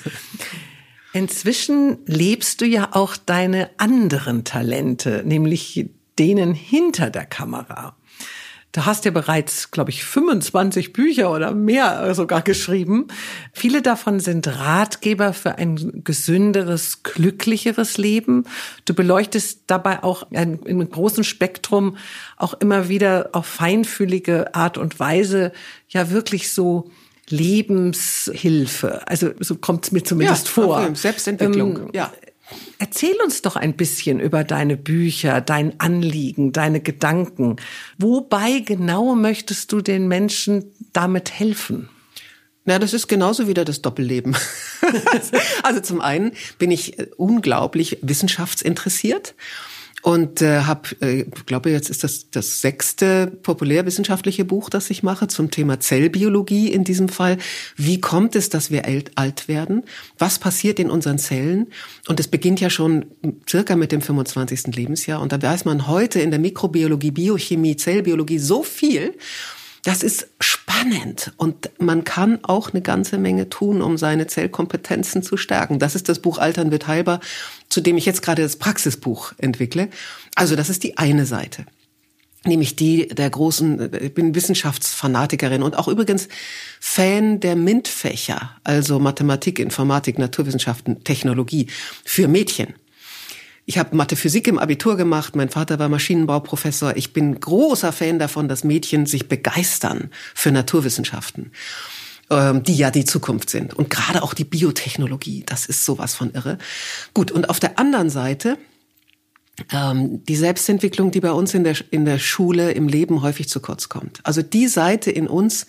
[1.12, 7.96] Inzwischen lebst du ja auch deine anderen Talente, nämlich denen hinter der Kamera.
[8.76, 13.06] Du hast ja bereits, glaube ich, 25 Bücher oder mehr sogar geschrieben.
[13.54, 18.44] Viele davon sind Ratgeber für ein gesünderes, glücklicheres Leben.
[18.84, 21.96] Du beleuchtest dabei auch ein, in einem großen Spektrum
[22.36, 25.52] auch immer wieder auf feinfühlige Art und Weise
[25.88, 26.90] ja wirklich so
[27.30, 29.08] Lebenshilfe.
[29.08, 30.94] Also so kommt es mir zumindest ja, vor.
[30.94, 31.76] Selbstentwicklung.
[31.78, 32.12] Ähm, ja.
[32.78, 37.56] Erzähl uns doch ein bisschen über deine Bücher, dein Anliegen, deine Gedanken.
[37.98, 41.88] Wobei genau möchtest du den Menschen damit helfen?
[42.64, 44.36] Na, das ist genauso wieder das Doppelleben.
[45.62, 49.34] also zum einen bin ich unglaublich wissenschaftsinteressiert
[50.06, 55.26] und äh, habe, äh, glaube jetzt ist das das sechste populärwissenschaftliche Buch, das ich mache
[55.26, 57.38] zum Thema Zellbiologie in diesem Fall.
[57.74, 58.84] Wie kommt es, dass wir
[59.16, 59.82] alt werden?
[60.16, 61.72] Was passiert in unseren Zellen?
[62.06, 63.06] Und es beginnt ja schon
[63.50, 64.76] circa mit dem 25.
[64.76, 69.14] Lebensjahr und da weiß man heute in der Mikrobiologie, Biochemie, Zellbiologie so viel
[69.86, 75.36] das ist spannend und man kann auch eine ganze Menge tun, um seine Zellkompetenzen zu
[75.36, 75.78] stärken.
[75.78, 77.20] Das ist das Buch Altern wird heilbar,
[77.68, 79.88] zu dem ich jetzt gerade das Praxisbuch entwickle.
[80.34, 81.66] Also das ist die eine Seite
[82.44, 86.28] nämlich die der großen, ich bin Wissenschaftsfanatikerin und auch übrigens
[86.78, 91.66] Fan der MINT-Fächer, also Mathematik, Informatik, Naturwissenschaften, Technologie
[92.04, 92.74] für Mädchen.
[93.68, 96.96] Ich habe Mathe Physik im Abitur gemacht, mein Vater war Maschinenbauprofessor.
[96.96, 101.50] Ich bin großer Fan davon, dass Mädchen sich begeistern für Naturwissenschaften,
[102.30, 103.74] ähm, die ja die Zukunft sind.
[103.74, 106.58] Und gerade auch die Biotechnologie, das ist sowas von irre.
[107.12, 108.56] Gut, und auf der anderen Seite
[109.72, 113.58] ähm, die Selbstentwicklung, die bei uns in der, in der Schule, im Leben häufig zu
[113.58, 114.20] kurz kommt.
[114.22, 115.66] Also die Seite in uns,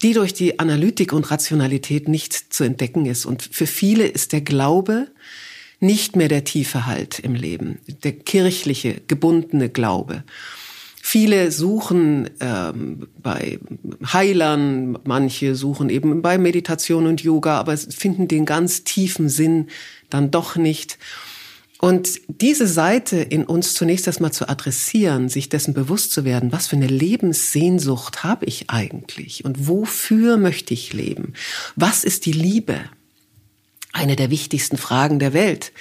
[0.00, 3.26] die durch die Analytik und Rationalität nicht zu entdecken ist.
[3.26, 5.08] Und für viele ist der Glaube,
[5.80, 10.24] nicht mehr der tiefe Halt im Leben, der kirchliche, gebundene Glaube.
[11.02, 13.60] Viele suchen ähm, bei
[14.12, 19.68] Heilern, manche suchen eben bei Meditation und Yoga, aber finden den ganz tiefen Sinn
[20.10, 20.98] dann doch nicht.
[21.78, 26.66] Und diese Seite in uns zunächst erstmal zu adressieren, sich dessen bewusst zu werden, was
[26.68, 31.34] für eine Lebenssehnsucht habe ich eigentlich und wofür möchte ich leben?
[31.76, 32.80] Was ist die Liebe?
[33.96, 35.72] Eine der wichtigsten Fragen der Welt.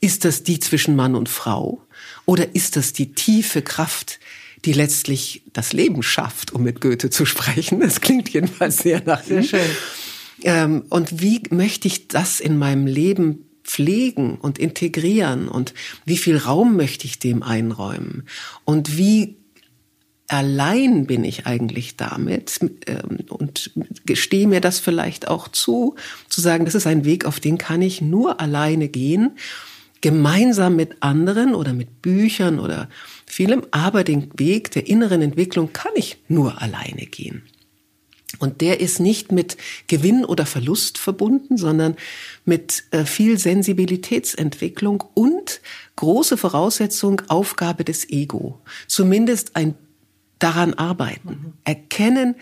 [0.00, 1.82] Ist das die zwischen Mann und Frau?
[2.24, 4.20] Oder ist das die tiefe Kraft,
[4.64, 7.80] die letztlich das Leben schafft, um mit Goethe zu sprechen?
[7.80, 9.60] Das klingt jedenfalls sehr nach sehr schön.
[10.42, 15.48] Ähm, und wie möchte ich das in meinem Leben pflegen und integrieren?
[15.48, 18.24] Und wie viel Raum möchte ich dem einräumen?
[18.64, 19.36] Und wie
[20.28, 23.70] allein bin ich eigentlich damit ähm, und
[24.06, 25.96] gestehe mir das vielleicht auch zu,
[26.28, 29.36] zu sagen, das ist ein Weg, auf den kann ich nur alleine gehen,
[30.00, 32.88] gemeinsam mit anderen oder mit Büchern oder
[33.26, 37.42] vielem, aber den Weg der inneren Entwicklung kann ich nur alleine gehen.
[38.38, 39.56] Und der ist nicht mit
[39.86, 41.96] Gewinn oder Verlust verbunden, sondern
[42.44, 45.60] mit äh, viel Sensibilitätsentwicklung und
[45.96, 48.60] große Voraussetzung, Aufgabe des Ego.
[48.88, 49.74] Zumindest ein
[50.38, 51.28] daran arbeiten.
[51.28, 51.52] Mhm.
[51.64, 52.34] Erkennen,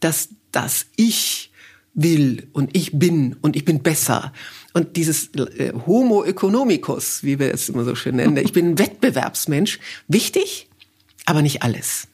[0.00, 1.50] dass das Ich
[1.94, 4.32] will und ich bin und ich bin besser
[4.74, 8.78] Und dieses äh, Homo economicus, wie wir es immer so schön nennen, ich bin ein
[8.78, 10.68] Wettbewerbsmensch, wichtig,
[11.24, 12.08] aber nicht alles.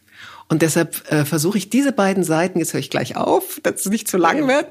[0.52, 3.86] Und deshalb äh, versuche ich diese beiden Seiten, jetzt höre ich gleich auf, dass es
[3.86, 4.66] nicht zu lang wird,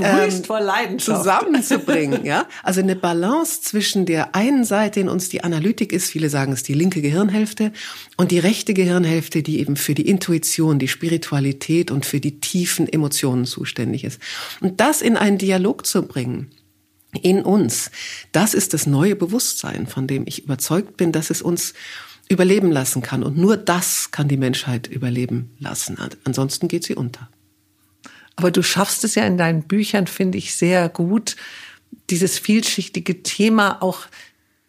[0.00, 1.18] ähm, vor Leidenschaft.
[1.18, 2.24] zusammenzubringen.
[2.24, 2.48] ja?
[2.64, 6.64] Also eine Balance zwischen der einen Seite in uns, die Analytik ist, viele sagen es
[6.64, 7.70] die linke Gehirnhälfte,
[8.16, 12.92] und die rechte Gehirnhälfte, die eben für die Intuition, die Spiritualität und für die tiefen
[12.92, 14.20] Emotionen zuständig ist.
[14.60, 16.50] Und das in einen Dialog zu bringen,
[17.22, 17.92] in uns,
[18.32, 21.74] das ist das neue Bewusstsein, von dem ich überzeugt bin, dass es uns
[22.30, 23.22] überleben lassen kann.
[23.22, 25.98] Und nur das kann die Menschheit überleben lassen.
[26.24, 27.28] Ansonsten geht sie unter.
[28.36, 31.36] Aber du schaffst es ja in deinen Büchern, finde ich, sehr gut,
[32.08, 34.06] dieses vielschichtige Thema auch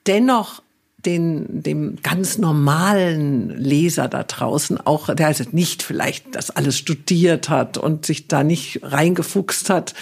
[0.07, 0.61] dennoch
[1.05, 7.49] den, dem ganz normalen Leser da draußen, auch der also nicht vielleicht das alles studiert
[7.49, 9.93] hat und sich da nicht reingefuchst hat,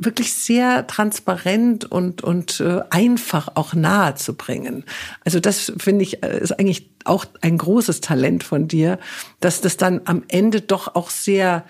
[0.00, 4.84] wirklich sehr transparent und, und äh, einfach auch nahe zu bringen.
[5.24, 8.98] Also das finde ich äh, ist eigentlich auch ein großes Talent von dir,
[9.40, 11.64] dass das dann am Ende doch auch sehr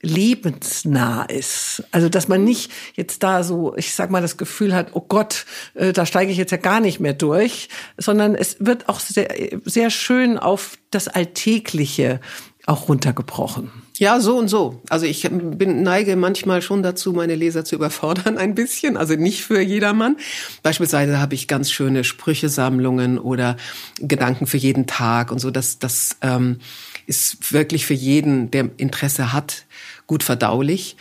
[0.00, 1.84] lebensnah ist.
[1.92, 5.46] Also dass man nicht jetzt da so, ich sag mal, das Gefühl hat, oh Gott,
[5.74, 9.28] äh, da steige ich jetzt ja gar nicht mehr durch, sondern es wird auch sehr,
[9.64, 12.20] sehr schön auf das Alltägliche
[12.66, 13.70] auch runtergebrochen.
[13.98, 14.80] Ja, so und so.
[14.88, 18.96] Also ich bin, neige manchmal schon dazu, meine Leser zu überfordern ein bisschen.
[18.96, 20.16] Also nicht für jedermann.
[20.62, 23.56] Beispielsweise habe ich ganz schöne Sprüchesammlungen oder
[23.98, 25.50] Gedanken für jeden Tag und so.
[25.50, 26.58] Das, das ähm,
[27.06, 29.64] ist wirklich für jeden, der Interesse hat,
[30.06, 30.96] gut verdaulich.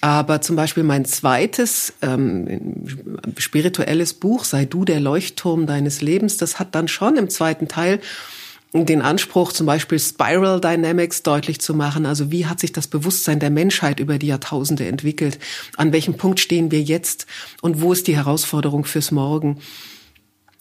[0.00, 2.86] Aber zum Beispiel mein zweites ähm,
[3.36, 8.00] spirituelles Buch, Sei du der Leuchtturm deines Lebens, das hat dann schon im zweiten Teil
[8.72, 12.04] den Anspruch, zum Beispiel Spiral Dynamics deutlich zu machen.
[12.04, 15.38] Also wie hat sich das Bewusstsein der Menschheit über die Jahrtausende entwickelt?
[15.76, 17.26] An welchem Punkt stehen wir jetzt?
[17.62, 19.60] Und wo ist die Herausforderung fürs Morgen?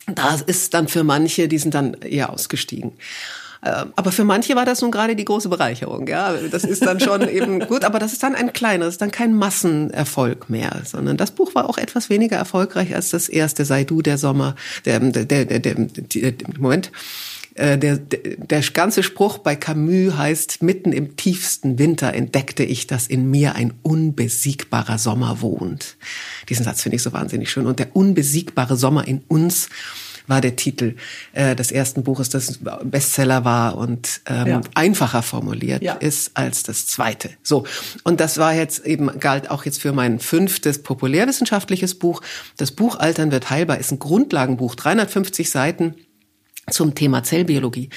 [0.08, 2.94] Das ist dann für manche, die sind dann eher ausgestiegen.
[3.66, 6.34] Ähm, aber für manche war das nun gerade die große Bereicherung, ja.
[6.52, 10.50] Das ist dann schon eben gut, aber das ist dann ein kleineres, dann kein Massenerfolg
[10.50, 14.18] mehr, sondern das Buch war auch etwas weniger erfolgreich als das erste, sei du der
[14.18, 16.92] Sommer, der, der, der, der, der, der Moment,
[17.58, 23.08] äh, der, der ganze Spruch bei Camus heißt, mitten im tiefsten Winter entdeckte ich, dass
[23.08, 25.98] in mir ein unbesiegbarer Sommer wohnt.
[26.50, 27.66] Diesen Satz finde ich so wahnsinnig schön.
[27.66, 29.70] Und der unbesiegbare Sommer in uns
[30.28, 30.96] war der Titel
[31.34, 34.62] äh, des ersten Buches, das Bestseller war und ähm, ja.
[34.76, 35.94] einfacher formuliert ja.
[35.94, 37.30] ist als das zweite.
[37.44, 37.66] So
[38.04, 42.22] und das war jetzt eben galt auch jetzt für mein fünftes populärwissenschaftliches Buch.
[42.58, 45.96] Das Buch Altern wird heilbar ist ein Grundlagenbuch, 350 Seiten
[46.70, 47.90] zum Thema Zellbiologie.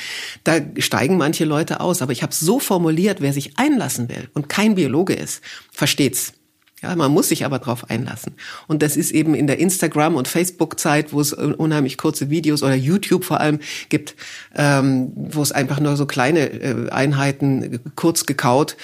[0.45, 4.49] Da steigen manche Leute aus, aber ich habe so formuliert, wer sich einlassen will und
[4.49, 6.35] kein Biologe ist, versteht's.
[6.83, 8.37] Ja, man muss sich aber drauf einlassen.
[8.67, 12.75] Und das ist eben in der Instagram- und Facebook-Zeit, wo es unheimlich kurze Videos oder
[12.75, 13.59] YouTube vor allem
[13.91, 14.15] gibt,
[14.55, 18.79] ähm, wo es einfach nur so kleine äh, Einheiten kurz gekaut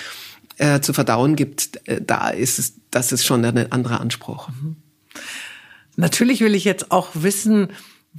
[0.59, 1.89] äh, zu verdauen gibt.
[1.89, 4.51] Äh, da ist es, das ist schon ein anderer Anspruch.
[4.51, 4.77] Mhm.
[5.97, 7.69] Natürlich will ich jetzt auch wissen,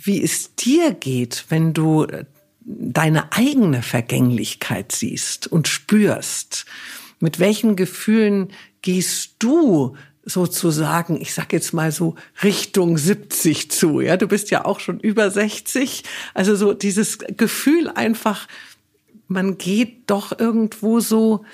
[0.05, 2.25] wie es dir geht, wenn du äh,
[2.61, 6.65] deine eigene Vergänglichkeit siehst und spürst.
[7.19, 8.49] Mit welchen Gefühlen
[8.81, 14.65] gehst du sozusagen, ich sag jetzt mal so Richtung 70 zu, ja, du bist ja
[14.65, 18.47] auch schon über 60, also so dieses Gefühl einfach,
[19.27, 21.45] man geht doch irgendwo so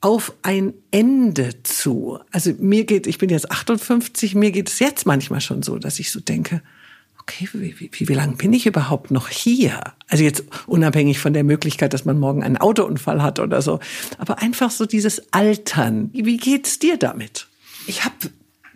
[0.00, 2.18] auf ein Ende zu.
[2.32, 6.00] Also mir geht, ich bin jetzt 58, mir geht es jetzt manchmal schon so, dass
[6.00, 6.62] ich so denke,
[7.20, 9.80] okay, wie, wie, wie lange bin ich überhaupt noch hier?
[10.08, 13.80] Also jetzt unabhängig von der Möglichkeit, dass man morgen einen Autounfall hat oder so.
[14.18, 16.10] Aber einfach so dieses Altern.
[16.12, 17.46] Wie geht's dir damit?
[17.86, 18.14] Ich habe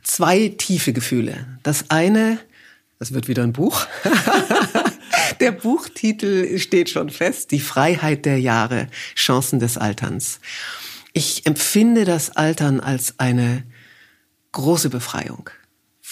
[0.03, 1.47] zwei tiefe Gefühle.
[1.63, 2.39] Das eine,
[2.99, 3.87] das wird wieder ein Buch.
[5.41, 7.51] der Buchtitel steht schon fest.
[7.51, 10.41] Die Freiheit der Jahre, Chancen des Alterns.
[11.13, 13.65] Ich empfinde das Altern als eine
[14.53, 15.51] große Befreiung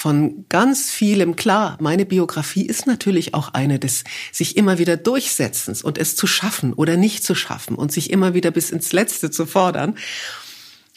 [0.02, 1.78] von ganz vielem klar.
[1.80, 6.72] Meine Biografie ist natürlich auch eine des sich immer wieder Durchsetzens und es zu schaffen
[6.72, 9.94] oder nicht zu schaffen und sich immer wieder bis ins Letzte zu fordern.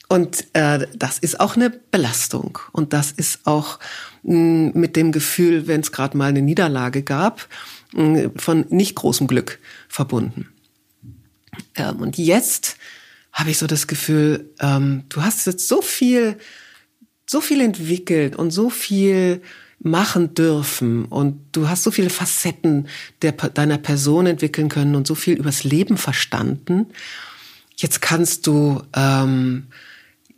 [0.08, 3.78] Und äh, das ist auch eine Belastung und das ist auch
[4.24, 7.48] mh, mm, mit dem Gefühl, wenn es gerade mal eine Niederlage gab,
[7.94, 10.50] mh, mm, von nicht großem Glück verbunden.
[11.76, 12.78] Ähm, und jetzt
[13.32, 16.40] habe ich so das Gefühl, ähm, du hast jetzt so viel
[17.26, 19.42] so viel entwickelt und so viel
[19.80, 22.88] machen dürfen und du hast so viele Facetten
[23.22, 26.88] der, deiner Person entwickeln können und so viel übers Leben verstanden.
[27.76, 29.68] Jetzt kannst du, ähm,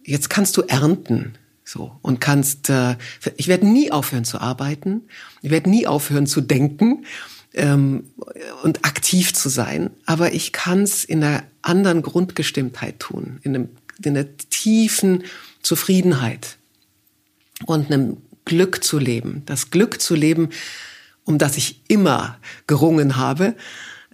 [0.03, 1.35] jetzt kannst du ernten.
[1.63, 2.95] So und kannst, äh,
[3.35, 5.01] ich werde nie aufhören zu arbeiten,
[5.41, 7.05] ich werde nie aufhören zu denken
[7.53, 8.05] ähm,
[8.63, 13.69] und aktiv zu sein, aber ich kann es in einer anderen Grundgestimmtheit tun, in, einem,
[14.01, 15.23] in einer tiefen
[15.61, 16.56] Zufriedenheit
[17.65, 19.43] und einem Glück zu leben.
[19.45, 20.49] Das Glück zu leben,
[21.25, 23.55] um das ich immer gerungen habe,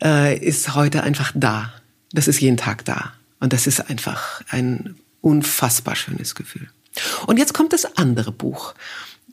[0.01, 1.73] äh, ist heute einfach da.
[2.12, 3.13] Das ist jeden Tag da.
[3.39, 6.67] Und das ist einfach ein unfassbar schönes Gefühl.
[7.27, 8.73] Und jetzt kommt das andere Buch.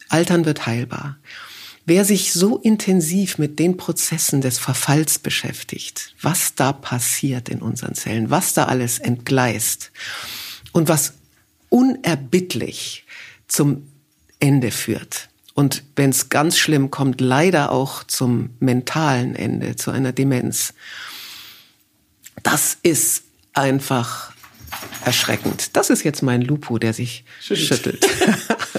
[0.09, 1.17] Altern wird heilbar.
[1.87, 7.95] Wer sich so intensiv mit den Prozessen des Verfalls beschäftigt, was da passiert in unseren
[7.95, 9.91] Zellen, was da alles entgleist
[10.73, 11.15] und was
[11.69, 13.05] unerbittlich
[13.49, 13.90] zum
[14.41, 15.29] Ende führt.
[15.55, 20.75] Und wenn es ganz schlimm kommt, leider auch zum mentalen Ende, zu einer Demenz.
[22.43, 24.33] Das ist einfach
[25.05, 25.77] erschreckend.
[25.77, 27.67] Das ist jetzt mein Lupo, der sich schüttelt.
[27.67, 28.09] schüttelt.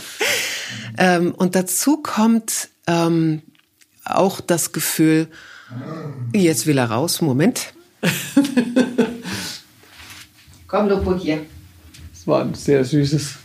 [0.98, 3.42] ähm, und dazu kommt ähm,
[4.06, 5.28] auch das Gefühl,
[6.34, 7.22] jetzt will er raus.
[7.22, 7.74] Moment.
[10.68, 11.46] Komm, Lupo, hier.
[12.14, 13.36] Das war ein sehr süßes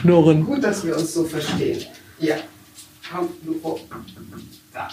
[0.00, 0.46] Knurren.
[0.46, 1.84] Gut, dass wir uns so verstehen.
[2.18, 2.36] Ja.
[4.72, 4.88] Da.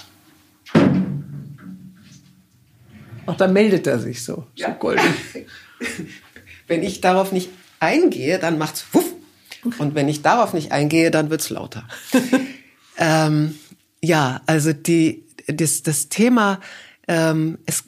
[3.26, 4.46] Ach, da meldet er sich so.
[4.56, 4.70] Ja.
[4.70, 5.14] So golden.
[6.68, 9.06] wenn ich darauf nicht eingehe, dann macht's wuff.
[9.78, 11.88] Und wenn ich darauf nicht eingehe, dann wird's lauter.
[12.98, 13.58] ähm,
[14.02, 16.60] ja, also die, das, das Thema,
[17.08, 17.86] ähm, es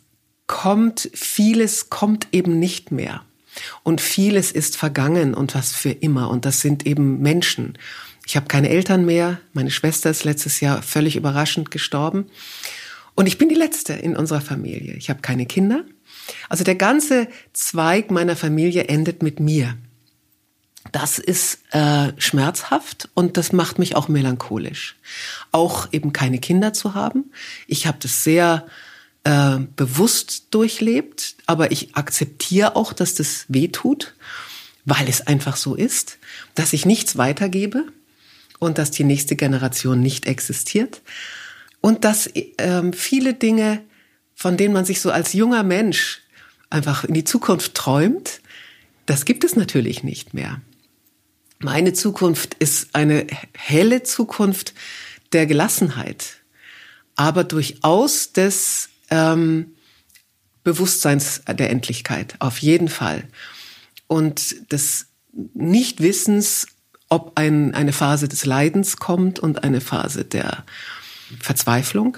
[0.47, 3.23] kommt, vieles kommt eben nicht mehr.
[3.83, 6.29] Und vieles ist vergangen und was für immer.
[6.29, 7.77] Und das sind eben Menschen.
[8.25, 9.39] Ich habe keine Eltern mehr.
[9.53, 12.27] Meine Schwester ist letztes Jahr völlig überraschend gestorben.
[13.15, 14.93] Und ich bin die Letzte in unserer Familie.
[14.93, 15.83] Ich habe keine Kinder.
[16.47, 19.75] Also der ganze Zweig meiner Familie endet mit mir.
[20.91, 24.95] Das ist äh, schmerzhaft und das macht mich auch melancholisch.
[25.51, 27.31] Auch eben keine Kinder zu haben.
[27.67, 28.65] Ich habe das sehr
[29.23, 34.15] äh, bewusst durchlebt, aber ich akzeptiere auch, dass das weh tut,
[34.86, 36.17] weil es einfach so ist,
[36.55, 37.86] dass ich nichts weitergebe
[38.60, 41.01] und dass die nächste Generation nicht existiert
[41.82, 43.82] und dass äh, viele Dinge,
[44.36, 46.21] von denen man sich so als junger Mensch
[46.69, 48.41] einfach in die Zukunft träumt,
[49.05, 50.62] das gibt es natürlich nicht mehr.
[51.60, 53.27] Meine Zukunft ist eine
[53.58, 54.73] helle Zukunft
[55.34, 56.38] der Gelassenheit,
[57.15, 59.75] aber durchaus des ähm,
[60.63, 63.23] Bewusstseins der Endlichkeit, auf jeden Fall.
[64.07, 65.07] Und des
[65.53, 66.67] Nichtwissens,
[67.09, 70.65] ob ein, eine Phase des Leidens kommt und eine Phase der
[71.39, 72.17] Verzweiflung.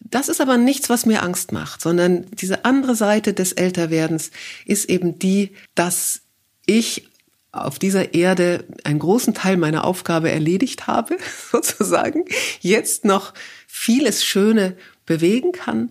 [0.00, 4.30] Das ist aber nichts, was mir Angst macht, sondern diese andere Seite des Älterwerdens
[4.66, 6.22] ist eben die, dass
[6.66, 7.08] ich
[7.52, 11.18] auf dieser Erde einen großen Teil meiner Aufgabe erledigt habe,
[11.52, 12.24] sozusagen,
[12.60, 13.34] jetzt noch
[13.66, 15.90] vieles Schöne bewegen kann,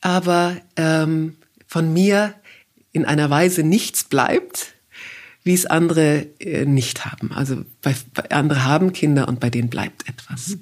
[0.00, 2.34] aber ähm, von mir
[2.92, 4.74] in einer Weise nichts bleibt,
[5.44, 7.32] wie es andere äh, nicht haben.
[7.32, 10.56] Also bei, bei andere haben Kinder und bei denen bleibt etwas.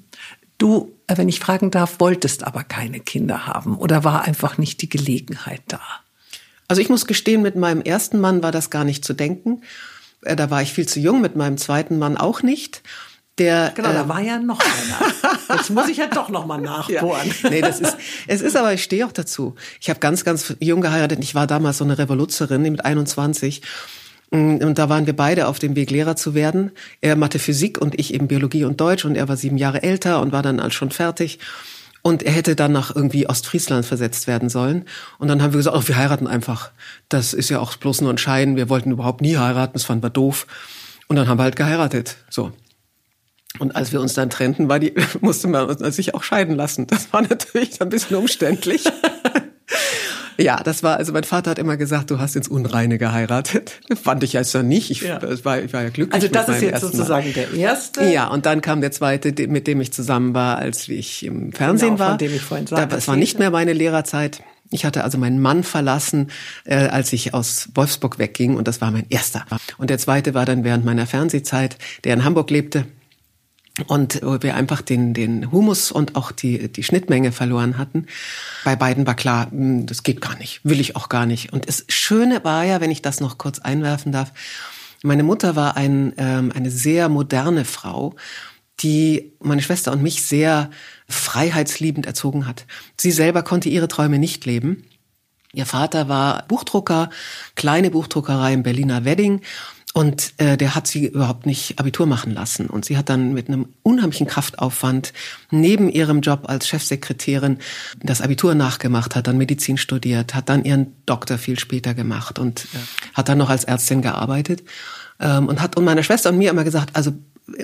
[0.57, 4.81] Du, äh, wenn ich fragen darf, wolltest aber keine Kinder haben oder war einfach nicht
[4.81, 5.81] die Gelegenheit da?
[6.67, 9.61] Also ich muss gestehen, mit meinem ersten Mann war das gar nicht zu denken.
[10.25, 12.81] Äh, da war ich viel zu jung, mit meinem zweiten Mann auch nicht.
[13.39, 15.57] Der, genau, äh, da war ja noch einer.
[15.57, 17.31] Jetzt muss ich ja doch noch mal nachbohren.
[17.41, 17.49] Ja.
[17.49, 19.55] Nee, das ist, es ist aber, ich stehe auch dazu.
[19.81, 21.19] Ich habe ganz, ganz jung geheiratet.
[21.21, 23.61] Ich war damals so eine Revoluzerin mit 21.
[24.29, 26.71] Mm, und da waren wir beide auf dem Weg, Lehrer zu werden.
[27.01, 29.03] Er Mathe, Physik und ich eben Biologie und Deutsch.
[29.03, 31.39] Und er war sieben Jahre älter und war dann als schon fertig.
[32.03, 34.85] Und er hätte dann nach irgendwie Ostfriesland versetzt werden sollen.
[35.19, 36.71] Und dann haben wir gesagt, oh, wir heiraten einfach.
[37.07, 38.57] Das ist ja auch bloß nur ein Schein.
[38.57, 39.73] Wir wollten überhaupt nie heiraten.
[39.73, 40.45] Das fanden wir doof.
[41.07, 42.17] Und dann haben wir halt geheiratet.
[42.29, 42.51] So.
[43.59, 46.87] Und als wir uns dann trennten, war die, musste man sich auch scheiden lassen.
[46.87, 48.83] Das war natürlich ein bisschen umständlich.
[50.37, 53.79] ja, das war, also mein Vater hat immer gesagt, du hast ins Unreine geheiratet.
[54.01, 54.91] Fand ich also nicht.
[54.91, 55.21] Ich, ja.
[55.43, 56.13] war, ich war ja glücklich.
[56.13, 57.33] Also das ist jetzt sozusagen Mal.
[57.33, 58.03] der erste.
[58.05, 61.95] Ja, und dann kam der zweite, mit dem ich zusammen war, als ich im Fernsehen
[61.95, 62.09] genau, war.
[62.09, 62.95] Von dem ich vorhin sagte.
[62.95, 64.41] Das war nicht mehr meine Lehrerzeit.
[64.71, 66.31] Ich hatte also meinen Mann verlassen,
[66.65, 69.45] äh, als ich aus Wolfsburg wegging und das war mein erster.
[69.77, 72.85] Und der zweite war dann während meiner Fernsehzeit, der in Hamburg lebte
[73.87, 78.05] und wir einfach den, den Humus und auch die, die Schnittmenge verloren hatten.
[78.63, 81.53] Bei beiden war klar, hm, das geht gar nicht, will ich auch gar nicht.
[81.53, 84.31] Und das Schöne war ja, wenn ich das noch kurz einwerfen darf,
[85.01, 88.15] meine Mutter war ein, ähm, eine sehr moderne Frau,
[88.79, 90.69] die meine Schwester und mich sehr
[91.09, 92.65] freiheitsliebend erzogen hat.
[92.99, 94.85] Sie selber konnte ihre Träume nicht leben.
[95.51, 97.09] Ihr Vater war Buchdrucker,
[97.55, 99.41] kleine Buchdruckerei im Berliner Wedding
[99.95, 102.65] Und äh, der hat sie überhaupt nicht Abitur machen lassen.
[102.65, 105.13] Und sie hat dann mit einem unheimlichen Kraftaufwand
[105.51, 107.59] neben ihrem Job als Chefsekretärin
[108.01, 112.65] das Abitur nachgemacht, hat dann Medizin studiert, hat dann ihren Doktor viel später gemacht und
[112.73, 114.63] äh, hat dann noch als Ärztin gearbeitet
[115.19, 117.13] ähm, und hat und meiner Schwester und mir immer gesagt, also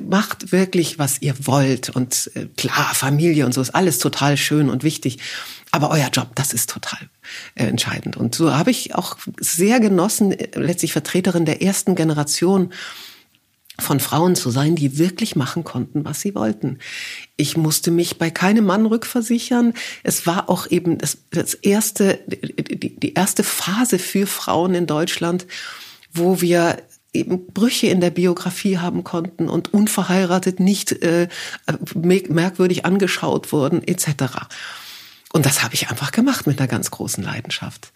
[0.03, 1.89] macht wirklich, was ihr wollt.
[1.89, 5.19] Und äh, klar, Familie und so ist alles total schön und wichtig.
[5.71, 6.99] Aber euer Job, das ist total
[7.55, 8.17] äh, entscheidend.
[8.17, 12.73] Und so habe ich auch sehr genossen, äh, letztlich Vertreterin der ersten Generation
[13.77, 16.79] von Frauen zu sein, die wirklich machen konnten, was sie wollten.
[17.37, 19.73] Ich musste mich bei keinem Mann rückversichern.
[20.03, 25.47] Es war auch eben das, das erste, die, die erste Phase für Frauen in Deutschland,
[26.11, 26.77] wo wir
[27.13, 31.27] eben Brüche in der Biografie haben konnten und unverheiratet nicht äh,
[31.95, 34.47] merkwürdig angeschaut wurden etc.
[35.31, 37.91] Und das habe ich einfach gemacht mit einer ganz großen Leidenschaft.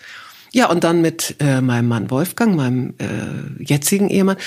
[0.51, 4.37] Ja, und dann mit äh, meinem Mann Wolfgang, meinem äh, jetzigen Ehemann.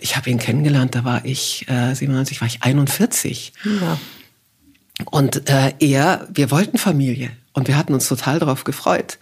[0.00, 3.52] Ich habe ihn kennengelernt, da war ich äh, 97, war ich 41.
[3.64, 3.98] Ja.
[5.10, 9.18] Und äh, er, wir wollten Familie und wir hatten uns total darauf gefreut.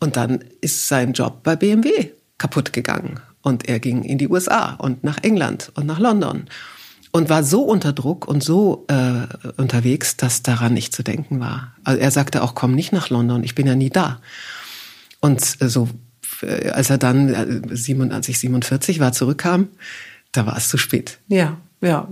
[0.00, 4.72] Und dann ist sein Job bei BMW kaputt gegangen und er ging in die USA
[4.74, 6.46] und nach England und nach London
[7.12, 9.26] und war so unter Druck und so äh,
[9.56, 11.74] unterwegs, dass daran nicht zu denken war.
[11.84, 14.20] Also er sagte auch, komm nicht nach London, ich bin ja nie da.
[15.20, 15.88] Und äh, so,
[16.42, 19.68] äh, als er dann, äh, als ich 47 war, zurückkam,
[20.32, 21.18] da war es zu spät.
[21.28, 22.08] Ja, ja.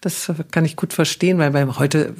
[0.00, 2.14] Das kann ich gut verstehen, weil bei heute,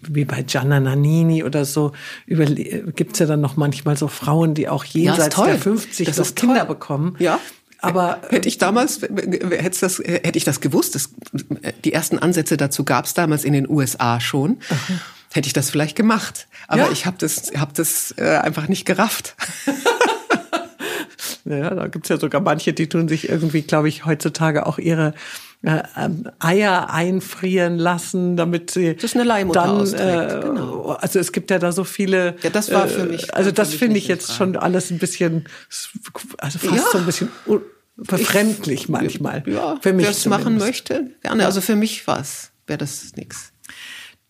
[0.00, 1.92] wie bei Gianna Nannini oder so,
[2.26, 6.34] gibt es ja dann noch manchmal so Frauen, die auch jenseits ja, der 50 das
[6.34, 6.68] Kinder toll.
[6.68, 7.16] bekommen.
[7.18, 7.38] Ja.
[7.86, 11.10] Aber hätte ich damals, hätte, das, hätte ich das gewusst, das,
[11.84, 15.00] die ersten Ansätze dazu gab es damals in den USA schon, Aha.
[15.32, 16.48] hätte ich das vielleicht gemacht.
[16.68, 16.90] Aber ja?
[16.90, 19.36] ich habe das, hab das äh, einfach nicht gerafft.
[21.44, 25.14] ja, da gibt's ja sogar manche, die tun sich irgendwie, glaube ich, heutzutage auch ihre
[25.62, 30.90] äh, ähm, Eier einfrieren lassen, damit sie das ist eine Leihmutter dann äh, genau.
[31.00, 33.96] also es gibt ja da so viele ja das war für mich also das finde
[33.96, 35.48] ich jetzt schon alles ein bisschen
[36.38, 36.82] also fast ja.
[36.92, 37.30] so ein bisschen
[37.96, 39.42] befremdlich ich, manchmal.
[39.46, 41.46] Ja, für mich wer es machen möchte, gerne.
[41.46, 43.52] Also für mich was wäre das nichts.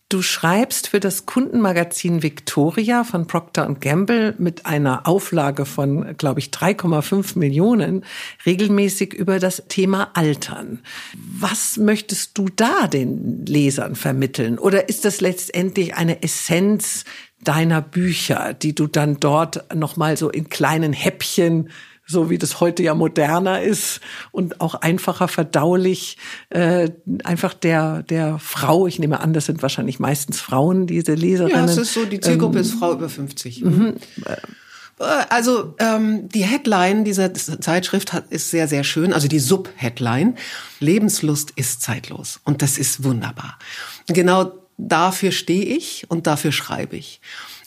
[0.09, 6.47] Du schreibst für das Kundenmagazin Victoria von Procter Gamble mit einer Auflage von, glaube ich,
[6.47, 8.05] 3,5 Millionen
[8.45, 10.79] regelmäßig über das Thema Altern.
[11.13, 14.59] Was möchtest du da den Lesern vermitteln?
[14.59, 17.03] Oder ist das letztendlich eine Essenz
[17.43, 21.69] deiner Bücher, die du dann dort nochmal so in kleinen Häppchen
[22.07, 23.99] so wie das heute ja moderner ist
[24.31, 26.17] und auch einfacher verdaulich,
[26.49, 26.89] äh,
[27.23, 31.65] einfach der, der Frau, ich nehme an, das sind wahrscheinlich meistens Frauen, diese Leserinnen.
[31.65, 33.63] Ja, es ist so, die Zielgruppe ähm, ist Frau über 50.
[33.63, 33.95] Mhm.
[34.25, 39.13] Äh, also ähm, die Headline dieser Zeitschrift hat, ist sehr, sehr schön.
[39.13, 40.35] Also die Sub-Headline.
[40.79, 42.39] Lebenslust ist zeitlos.
[42.45, 43.59] Und das ist wunderbar.
[44.07, 47.19] Genau dafür stehe ich und dafür schreibe ich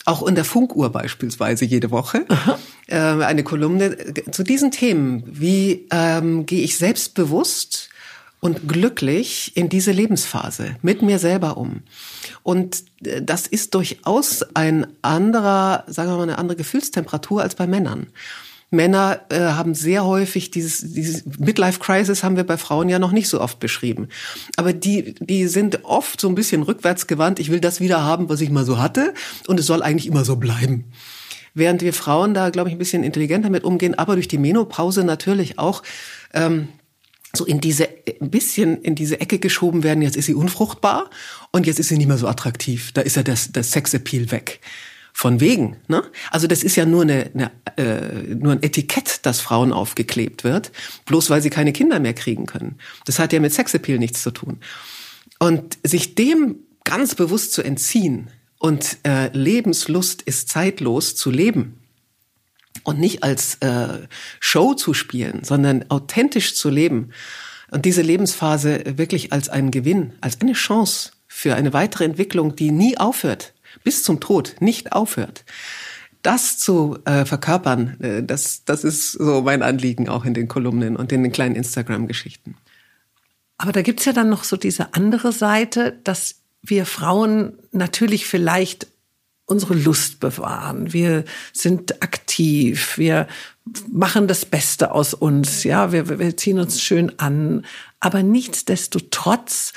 [0.05, 2.25] auch in der Funkuhr beispielsweise jede Woche
[2.87, 3.95] äh, eine Kolumne
[4.31, 5.23] zu diesen Themen.
[5.25, 7.89] Wie ähm, gehe ich selbstbewusst
[8.39, 11.83] und glücklich in diese Lebensphase mit mir selber um?
[12.43, 17.67] Und äh, das ist durchaus ein anderer, sagen wir mal, eine andere Gefühlstemperatur als bei
[17.67, 18.07] Männern.
[18.71, 23.27] Männer äh, haben sehr häufig dieses, dieses Midlife-Crisis haben wir bei Frauen ja noch nicht
[23.27, 24.07] so oft beschrieben.
[24.55, 27.39] Aber die, die sind oft so ein bisschen rückwärtsgewandt.
[27.39, 29.13] Ich will das wieder haben, was ich mal so hatte.
[29.47, 30.85] Und es soll eigentlich immer so bleiben.
[31.53, 35.03] Während wir Frauen da, glaube ich, ein bisschen intelligenter mit umgehen, aber durch die Menopause
[35.03, 35.83] natürlich auch
[36.33, 36.69] ähm,
[37.35, 37.89] so in diese
[38.21, 40.01] ein bisschen in diese Ecke geschoben werden.
[40.01, 41.09] Jetzt ist sie unfruchtbar
[41.51, 42.91] und jetzt ist sie nicht mehr so attraktiv.
[42.93, 44.61] Da ist ja das, das Sexappeal weg.
[45.13, 45.77] Von wegen.
[45.87, 46.03] Ne?
[46.31, 50.71] Also das ist ja nur, eine, eine, äh, nur ein Etikett, das Frauen aufgeklebt wird,
[51.05, 52.77] bloß weil sie keine Kinder mehr kriegen können.
[53.05, 54.59] Das hat ja mit Sexappeal nichts zu tun.
[55.39, 61.79] Und sich dem ganz bewusst zu entziehen und äh, Lebenslust ist zeitlos zu leben
[62.83, 64.07] und nicht als äh,
[64.39, 67.11] Show zu spielen, sondern authentisch zu leben
[67.71, 72.71] und diese Lebensphase wirklich als einen Gewinn, als eine Chance für eine weitere Entwicklung, die
[72.71, 73.53] nie aufhört,
[73.83, 75.45] bis zum Tod nicht aufhört.
[76.21, 80.95] Das zu äh, verkörpern, äh, das, das ist so mein Anliegen auch in den Kolumnen
[80.95, 82.55] und in den kleinen Instagram-Geschichten.
[83.57, 88.87] Aber da gibt's ja dann noch so diese andere Seite, dass wir Frauen natürlich vielleicht
[89.45, 90.93] unsere Lust bewahren.
[90.93, 93.27] Wir sind aktiv, wir
[93.91, 97.65] machen das Beste aus uns, ja, wir, wir ziehen uns schön an.
[97.99, 99.73] Aber nichtsdestotrotz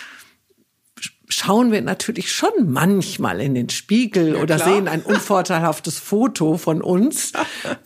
[1.29, 4.69] schauen wir natürlich schon manchmal in den Spiegel ja, oder klar.
[4.69, 7.33] sehen ein unvorteilhaftes Foto von uns,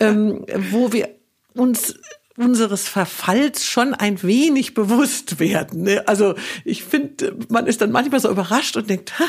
[0.01, 1.09] ähm, wo wir
[1.55, 1.95] uns
[2.39, 5.83] unseres Verfalls schon ein wenig bewusst werden.
[5.83, 6.07] Ne?
[6.07, 6.35] Also
[6.65, 9.25] ich finde, man ist dann manchmal so überrascht und denkt, ha,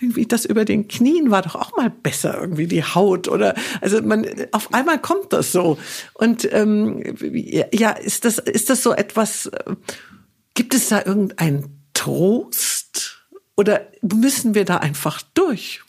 [0.00, 4.00] irgendwie das über den Knien war doch auch mal besser, irgendwie die Haut oder also
[4.00, 5.76] man auf einmal kommt das so.
[6.14, 7.02] Und ähm,
[7.70, 9.46] ja, ist das ist das so etwas?
[9.46, 9.76] Äh,
[10.54, 12.73] gibt es da irgendein Trost
[13.56, 15.83] oder müssen wir da einfach durch?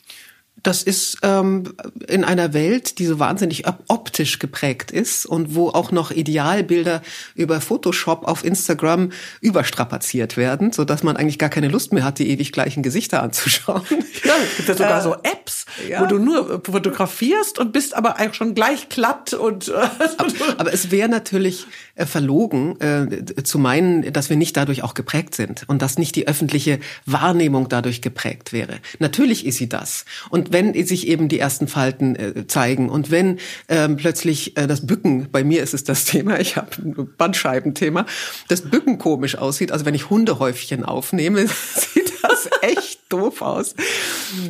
[0.66, 1.74] Das ist ähm,
[2.08, 7.02] in einer Welt, die so wahnsinnig optisch geprägt ist und wo auch noch Idealbilder
[7.36, 12.18] über Photoshop auf Instagram überstrapaziert werden, so dass man eigentlich gar keine Lust mehr hat,
[12.18, 13.82] die ewig gleichen Gesichter anzuschauen.
[14.24, 16.00] Ja, es gibt ja sogar äh, so Apps, ja.
[16.00, 19.68] wo du nur fotografierst und bist aber eigentlich schon gleich glatt und.
[19.68, 19.72] Äh,
[20.16, 24.94] aber, aber es wäre natürlich äh, verlogen äh, zu meinen, dass wir nicht dadurch auch
[24.94, 28.78] geprägt sind und dass nicht die öffentliche Wahrnehmung dadurch geprägt wäre.
[28.98, 30.06] Natürlich ist sie das.
[30.30, 33.38] Und wenn sich eben die ersten Falten äh, zeigen und wenn
[33.68, 38.06] ähm, plötzlich äh, das Bücken, bei mir ist es das Thema, ich habe ein Bandscheibenthema,
[38.48, 43.74] das Bücken komisch aussieht, also wenn ich Hundehäufchen aufnehme, sieht das echt doof aus.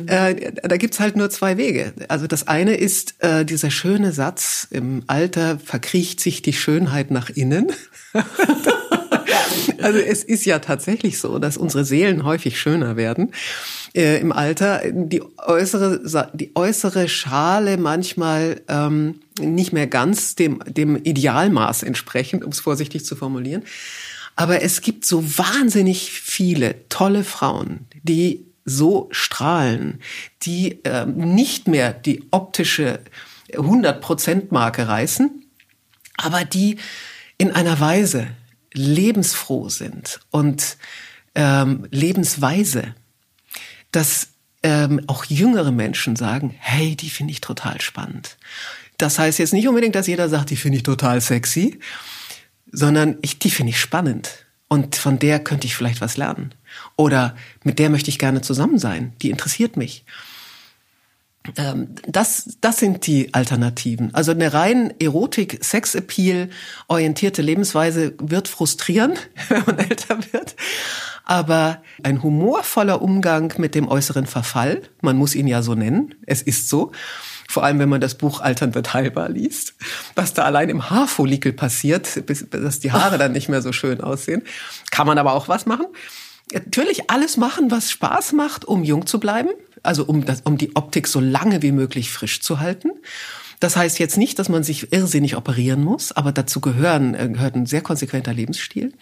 [0.05, 1.93] Äh, da gibt's halt nur zwei Wege.
[2.07, 7.29] Also das eine ist äh, dieser schöne Satz, im Alter verkriecht sich die Schönheit nach
[7.29, 7.73] innen.
[9.81, 13.33] also es ist ja tatsächlich so, dass unsere Seelen häufig schöner werden
[13.95, 14.81] äh, im Alter.
[14.91, 22.51] Die äußere, die äußere Schale manchmal ähm, nicht mehr ganz dem, dem Idealmaß entsprechend, um
[22.51, 23.63] es vorsichtig zu formulieren.
[24.35, 29.99] Aber es gibt so wahnsinnig viele tolle Frauen, die so strahlen,
[30.43, 32.99] die äh, nicht mehr die optische
[33.53, 35.43] 100%-Marke reißen,
[36.17, 36.77] aber die
[37.37, 38.27] in einer Weise
[38.77, 40.77] lebensfroh sind und
[41.35, 42.95] ähm, lebensweise
[43.91, 44.29] dass
[44.63, 48.37] ähm, auch jüngere Menschen sagen, hey, die finde ich total spannend.
[48.97, 51.79] Das heißt jetzt nicht unbedingt, dass jeder sagt, die finde ich total sexy,
[52.71, 54.45] sondern ich, die finde ich spannend.
[54.67, 56.53] Und von der könnte ich vielleicht was lernen.
[56.95, 59.13] Oder mit der möchte ich gerne zusammen sein.
[59.21, 60.03] Die interessiert mich.
[61.55, 64.13] Ähm, das, das sind die Alternativen.
[64.13, 66.49] Also eine rein Erotik, Sexappeal
[66.87, 69.13] orientierte Lebensweise wird frustrieren,
[69.49, 70.55] wenn man älter wird.
[71.23, 76.41] Aber ein humorvoller Umgang mit dem äußeren Verfall, man muss ihn ja so nennen, es
[76.41, 76.91] ist so,
[77.49, 79.75] vor allem wenn man das Buch Altern wird heilbar liest,
[80.15, 84.01] was da allein im Haarfollikel passiert, bis, dass die Haare dann nicht mehr so schön
[84.01, 84.43] aussehen,
[84.91, 85.87] kann man aber auch was machen.
[86.53, 89.49] Natürlich alles machen, was Spaß macht, um jung zu bleiben,
[89.83, 92.91] also um, das, um die Optik so lange wie möglich frisch zu halten.
[93.59, 97.55] Das heißt jetzt nicht, dass man sich irrsinnig operieren muss, aber dazu gehören, äh, gehört
[97.55, 98.93] ein sehr konsequenter Lebensstil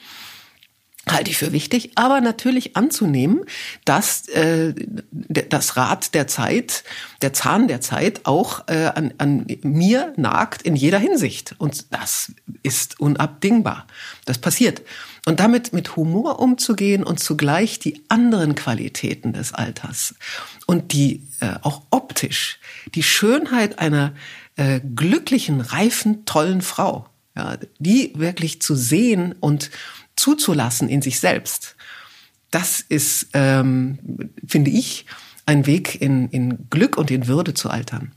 [1.09, 3.41] halte ich für wichtig, aber natürlich anzunehmen,
[3.85, 4.73] dass äh,
[5.11, 6.83] das Rad der Zeit,
[7.21, 11.55] der Zahn der Zeit auch äh, an, an mir nagt in jeder Hinsicht.
[11.57, 13.85] Und das ist unabdingbar.
[14.25, 14.81] Das passiert.
[15.25, 20.13] Und damit mit Humor umzugehen und zugleich die anderen Qualitäten des Alters.
[20.67, 22.59] Und die äh, auch optisch,
[22.93, 24.13] die Schönheit einer
[24.55, 29.71] äh, glücklichen, reifen, tollen Frau, ja, die wirklich zu sehen und
[30.15, 31.75] zuzulassen in sich selbst,
[32.51, 33.99] das ist, ähm,
[34.47, 35.05] finde ich,
[35.45, 38.13] ein Weg in, in Glück und in Würde zu altern.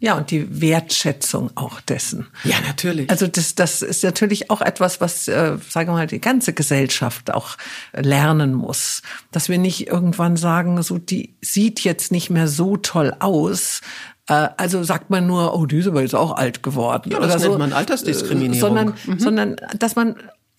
[0.00, 2.28] Ja, und die Wertschätzung auch dessen.
[2.44, 3.10] Ja, natürlich.
[3.10, 7.34] Also das, das ist natürlich auch etwas, was, äh, sagen wir mal, die ganze Gesellschaft
[7.34, 7.56] auch
[7.92, 9.02] lernen muss.
[9.32, 13.80] Dass wir nicht irgendwann sagen, so die sieht jetzt nicht mehr so toll aus.
[14.28, 17.10] Äh, also sagt man nur, oh, diese war jetzt auch alt geworden.
[17.10, 17.58] Ja, das oder nennt so.
[17.58, 18.60] man Altersdiskriminierung.
[18.60, 19.18] Sondern, mhm.
[19.18, 20.14] sondern dass man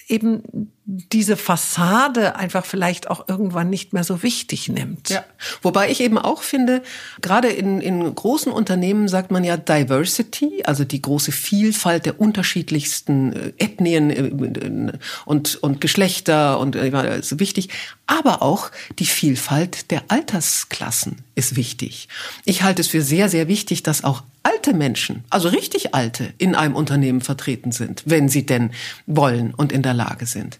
[0.10, 5.10] eben diese Fassade einfach vielleicht auch irgendwann nicht mehr so wichtig nimmt.
[5.10, 5.24] Ja.
[5.62, 6.82] Wobei ich eben auch finde,
[7.22, 13.34] gerade in, in großen Unternehmen sagt man ja Diversity, also die große Vielfalt der unterschiedlichsten
[13.34, 17.70] äh, Ethnien äh, und, und Geschlechter und äh, ist wichtig.
[18.08, 22.08] Aber auch die Vielfalt der Altersklassen ist wichtig.
[22.46, 26.56] Ich halte es für sehr, sehr wichtig, dass auch alte Menschen, also richtig alte, in
[26.56, 28.72] einem Unternehmen vertreten sind, wenn sie denn
[29.06, 30.60] wollen und in der Lage sind.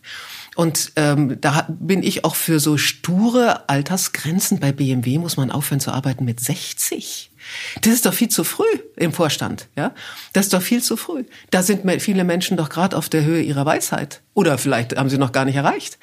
[0.60, 4.60] Und ähm, da bin ich auch für so sture Altersgrenzen.
[4.60, 7.32] Bei BMW muss man aufhören zu arbeiten mit 60.
[7.80, 8.66] Das ist doch viel zu früh
[8.98, 9.94] im Vorstand, ja?
[10.34, 11.24] Das ist doch viel zu früh.
[11.50, 14.22] Da sind viele Menschen doch gerade auf der Höhe ihrer Weisheit.
[14.34, 15.98] Oder vielleicht haben sie noch gar nicht erreicht.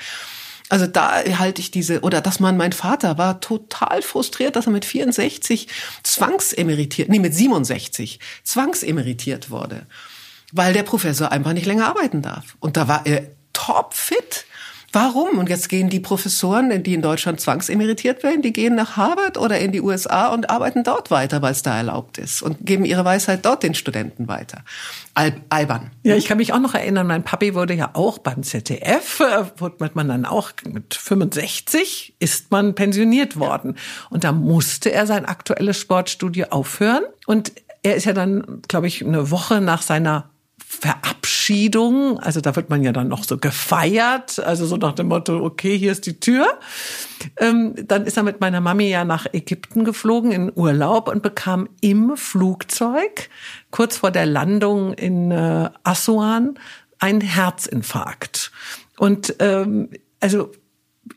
[0.71, 4.73] Also da halte ich diese, oder dass man, mein Vater war total frustriert, dass er
[4.73, 5.69] mit 64
[6.03, 9.85] zwangsemeritiert, nee, mit 67 zwangsemeritiert wurde,
[10.51, 12.57] weil der Professor einfach nicht länger arbeiten darf.
[12.59, 13.36] Und da war er
[13.67, 14.47] topfit,
[14.97, 15.39] Warum?
[15.39, 19.59] Und jetzt gehen die Professoren, die in Deutschland zwangsemeritiert werden, die gehen nach Harvard oder
[19.59, 23.05] in die USA und arbeiten dort weiter, weil es da erlaubt ist und geben ihre
[23.05, 24.65] Weisheit dort den Studenten weiter.
[25.13, 25.91] Al albern.
[26.03, 29.45] Ja, ich kann mich auch noch erinnern, mein Papi wurde ja auch beim ZDF, äh,
[29.59, 33.77] wurde man dann auch mit 65 ist man pensioniert worden.
[34.09, 37.03] Und da musste er sein aktuelles Sportstudio aufhören.
[37.27, 37.53] Und
[37.83, 40.31] er ist ja dann, glaube ich, eine Woche nach seiner
[40.65, 45.45] Verabschiedung, also da wird man ja dann noch so gefeiert, also so nach dem Motto,
[45.45, 46.47] okay, hier ist die Tür.
[47.39, 51.69] Ähm, dann ist er mit meiner Mami ja nach Ägypten geflogen in Urlaub und bekam
[51.81, 53.29] im Flugzeug
[53.71, 56.59] kurz vor der Landung in äh, Assuan
[56.99, 58.51] einen Herzinfarkt.
[58.99, 59.91] Und ähm,
[60.21, 60.53] also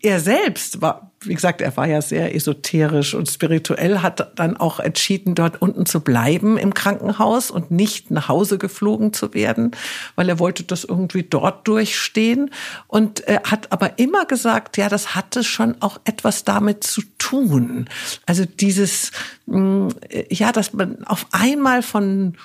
[0.01, 4.79] er selbst war, wie gesagt, er war ja sehr esoterisch und spirituell, hat dann auch
[4.79, 9.71] entschieden, dort unten zu bleiben im Krankenhaus und nicht nach Hause geflogen zu werden,
[10.15, 12.51] weil er wollte das irgendwie dort durchstehen
[12.87, 17.89] und er hat aber immer gesagt, ja, das hatte schon auch etwas damit zu tun.
[18.25, 19.11] Also dieses,
[19.45, 19.89] mm,
[20.29, 22.35] ja, dass man auf einmal von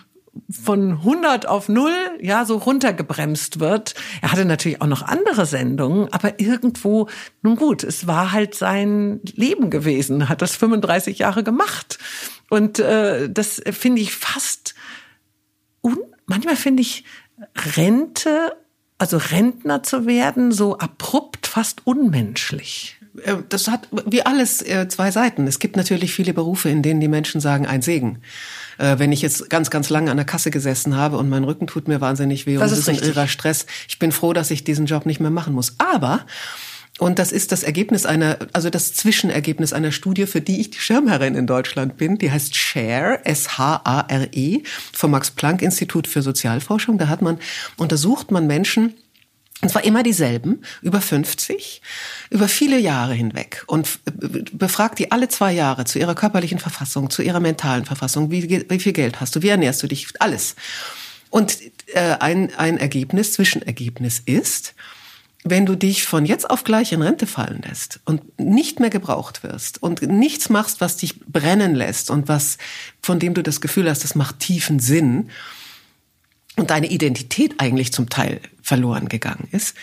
[0.50, 3.94] von 100 auf 0, ja, so runtergebremst wird.
[4.20, 7.08] Er hatte natürlich auch noch andere Sendungen, aber irgendwo,
[7.42, 11.98] nun gut, es war halt sein Leben gewesen, hat das 35 Jahre gemacht.
[12.50, 14.74] Und äh, das finde ich fast,
[15.82, 17.04] un manchmal finde ich
[17.76, 18.56] Rente,
[18.98, 22.98] also Rentner zu werden, so abrupt, fast unmenschlich.
[23.22, 25.46] Äh, das hat wie alles äh, zwei Seiten.
[25.46, 28.20] Es gibt natürlich viele Berufe, in denen die Menschen sagen, ein Segen.
[28.78, 31.66] Äh, wenn ich jetzt ganz, ganz lange an der Kasse gesessen habe und mein Rücken
[31.66, 34.64] tut mir wahnsinnig weh das und ist ein irrer Stress, ich bin froh, dass ich
[34.64, 35.74] diesen Job nicht mehr machen muss.
[35.78, 36.24] Aber
[37.00, 40.78] und das ist das Ergebnis einer, also das Zwischenergebnis einer Studie, für die ich die
[40.78, 42.18] Schirmherrin in Deutschland bin.
[42.18, 44.62] Die heißt SHARE, S-H-A-R-E,
[44.92, 46.96] vom Max-Planck-Institut für Sozialforschung.
[46.98, 47.38] Da hat man,
[47.76, 48.94] untersucht man Menschen,
[49.64, 51.80] und zwar immer dieselben, über 50,
[52.28, 53.98] über viele Jahre hinweg und
[54.52, 58.30] befragt die alle zwei Jahre zu ihrer körperlichen Verfassung, zu ihrer mentalen Verfassung.
[58.30, 59.40] Wie, wie viel Geld hast du?
[59.40, 60.08] Wie ernährst du dich?
[60.18, 60.54] Alles.
[61.30, 61.60] Und
[61.94, 64.74] äh, ein, ein Ergebnis, Zwischenergebnis ist,
[65.44, 69.42] wenn du dich von jetzt auf gleich in Rente fallen lässt und nicht mehr gebraucht
[69.42, 72.58] wirst und nichts machst, was dich brennen lässt und was,
[73.00, 75.30] von dem du das Gefühl hast, das macht tiefen Sinn,
[76.56, 79.76] und deine Identität eigentlich zum Teil verloren gegangen ist,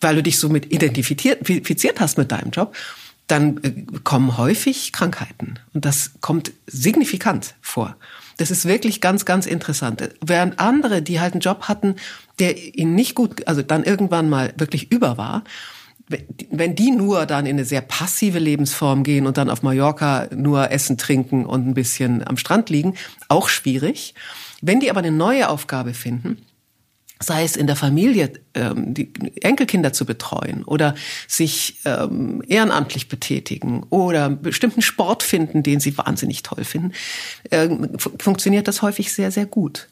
[0.00, 2.74] weil du dich somit identifiziert hast mit deinem Job,
[3.26, 3.72] dann äh,
[4.04, 5.58] kommen häufig Krankheiten.
[5.72, 7.96] Und das kommt signifikant vor.
[8.36, 10.10] Das ist wirklich ganz, ganz interessant.
[10.20, 11.96] Während andere, die halt einen Job hatten,
[12.38, 15.42] der ihnen nicht gut, also dann irgendwann mal wirklich über war,
[16.50, 20.70] wenn die nur dann in eine sehr passive Lebensform gehen und dann auf Mallorca nur
[20.70, 22.94] essen, trinken und ein bisschen am Strand liegen,
[23.28, 24.14] auch schwierig.
[24.66, 26.44] Wenn die aber eine neue Aufgabe finden,
[27.20, 29.10] sei es in der Familie, ähm, die
[29.40, 30.94] Enkelkinder zu betreuen oder
[31.26, 36.92] sich ähm, ehrenamtlich betätigen oder bestimmten Sport finden, den sie wahnsinnig toll finden,
[37.50, 37.68] äh,
[38.18, 39.88] funktioniert das häufig sehr, sehr gut.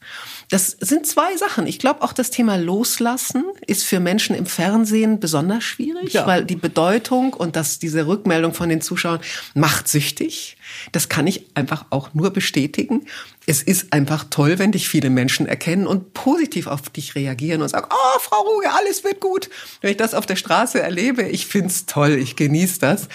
[0.51, 1.67] Das sind zwei Sachen.
[1.67, 6.27] Ich glaube auch das Thema Loslassen ist für Menschen im Fernsehen besonders schwierig, ja.
[6.27, 9.21] weil die Bedeutung und das, diese Rückmeldung von den Zuschauern
[9.55, 10.59] macht süchtig.
[10.93, 13.07] Das kann ich einfach auch nur bestätigen.
[13.47, 17.69] Es ist einfach toll, wenn dich viele Menschen erkennen und positiv auf dich reagieren und
[17.69, 19.51] sagen, oh, Frau Ruge, alles wird gut.
[19.81, 23.09] Wenn ich das auf der Straße erlebe, ich find's toll, ich genieße das.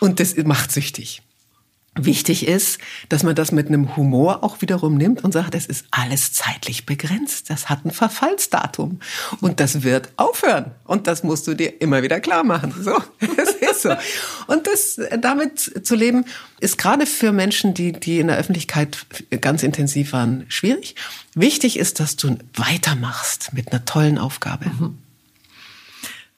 [0.00, 1.22] Und das macht süchtig.
[1.96, 2.78] Wichtig ist,
[3.08, 6.86] dass man das mit einem Humor auch wiederum nimmt und sagt, es ist alles zeitlich
[6.86, 7.50] begrenzt.
[7.50, 8.98] Das hat ein Verfallsdatum
[9.40, 10.72] und das wird aufhören.
[10.84, 12.74] Und das musst du dir immer wieder klar machen.
[12.82, 12.96] So,
[13.36, 13.94] es ist so.
[14.48, 16.24] Und das damit zu leben
[16.58, 19.06] ist gerade für Menschen, die die in der Öffentlichkeit
[19.40, 20.96] ganz intensiv waren, schwierig.
[21.36, 24.66] Wichtig ist, dass du weitermachst mit einer tollen Aufgabe.
[24.66, 24.98] Mhm.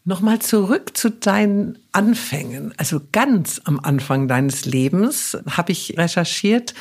[0.09, 2.73] Nochmal zurück zu deinen Anfängen.
[2.77, 6.75] Also ganz am Anfang deines Lebens habe ich recherchiert,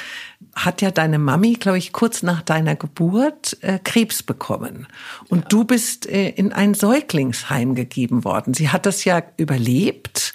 [0.55, 4.85] hat ja deine Mami, glaube ich, kurz nach deiner Geburt äh, Krebs bekommen.
[5.27, 5.47] Und ja.
[5.49, 8.53] du bist äh, in ein Säuglingsheim gegeben worden.
[8.53, 10.31] Sie hat das ja überlebt.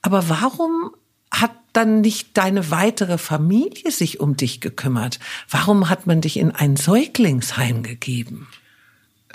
[0.00, 0.92] Aber warum
[1.32, 5.18] hat dann nicht deine weitere Familie sich um dich gekümmert?
[5.50, 8.46] Warum hat man dich in ein Säuglingsheim gegeben?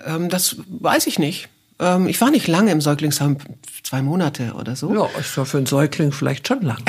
[0.06, 1.50] Ähm, das weiß ich nicht.
[1.84, 3.38] Ähm, ich war nicht lange im Säuglingsheim,
[3.84, 4.94] zwei Monate oder so.
[4.94, 6.82] Ja, ist ja für einen Säugling vielleicht schon lang.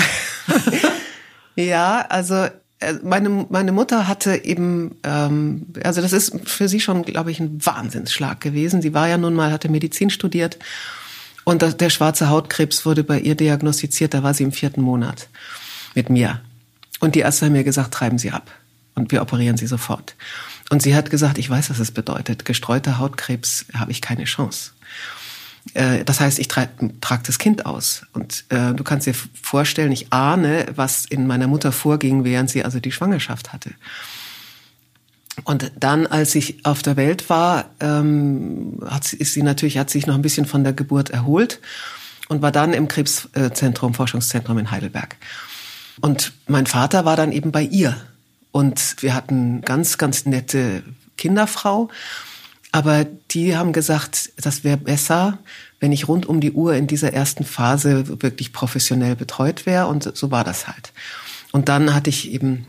[1.56, 2.34] ja, also
[2.78, 7.40] äh, meine, meine Mutter hatte eben, ähm, also das ist für sie schon, glaube ich,
[7.40, 8.82] ein Wahnsinnsschlag gewesen.
[8.82, 10.58] Sie war ja nun mal, hatte Medizin studiert
[11.42, 15.28] und das, der schwarze Hautkrebs wurde bei ihr diagnostiziert, da war sie im vierten Monat
[15.94, 16.40] mit mir.
[17.00, 18.50] Und die Ärzte haben mir gesagt, treiben Sie ab
[18.94, 20.14] und wir operieren Sie sofort.
[20.70, 22.44] Und sie hat gesagt, ich weiß, was es bedeutet.
[22.44, 24.72] Gestreuter Hautkrebs habe ich keine Chance.
[25.72, 28.02] Äh, das heißt, ich trage trag das Kind aus.
[28.12, 32.64] Und äh, du kannst dir vorstellen, ich ahne, was in meiner Mutter vorging, während sie
[32.64, 33.70] also die Schwangerschaft hatte.
[35.42, 40.06] Und dann, als ich auf der Welt war, ähm, hat, ist sie natürlich, hat sich
[40.06, 41.60] noch ein bisschen von der Geburt erholt
[42.28, 45.16] und war dann im Krebszentrum, Forschungszentrum in Heidelberg.
[46.00, 47.96] Und mein Vater war dann eben bei ihr.
[48.52, 50.84] Und wir hatten ganz, ganz nette
[51.16, 51.88] Kinderfrau.
[52.74, 55.38] Aber die haben gesagt, das wäre besser,
[55.78, 59.86] wenn ich rund um die Uhr in dieser ersten Phase wirklich professionell betreut wäre.
[59.86, 60.92] Und so war das halt.
[61.52, 62.66] Und dann hatte ich eben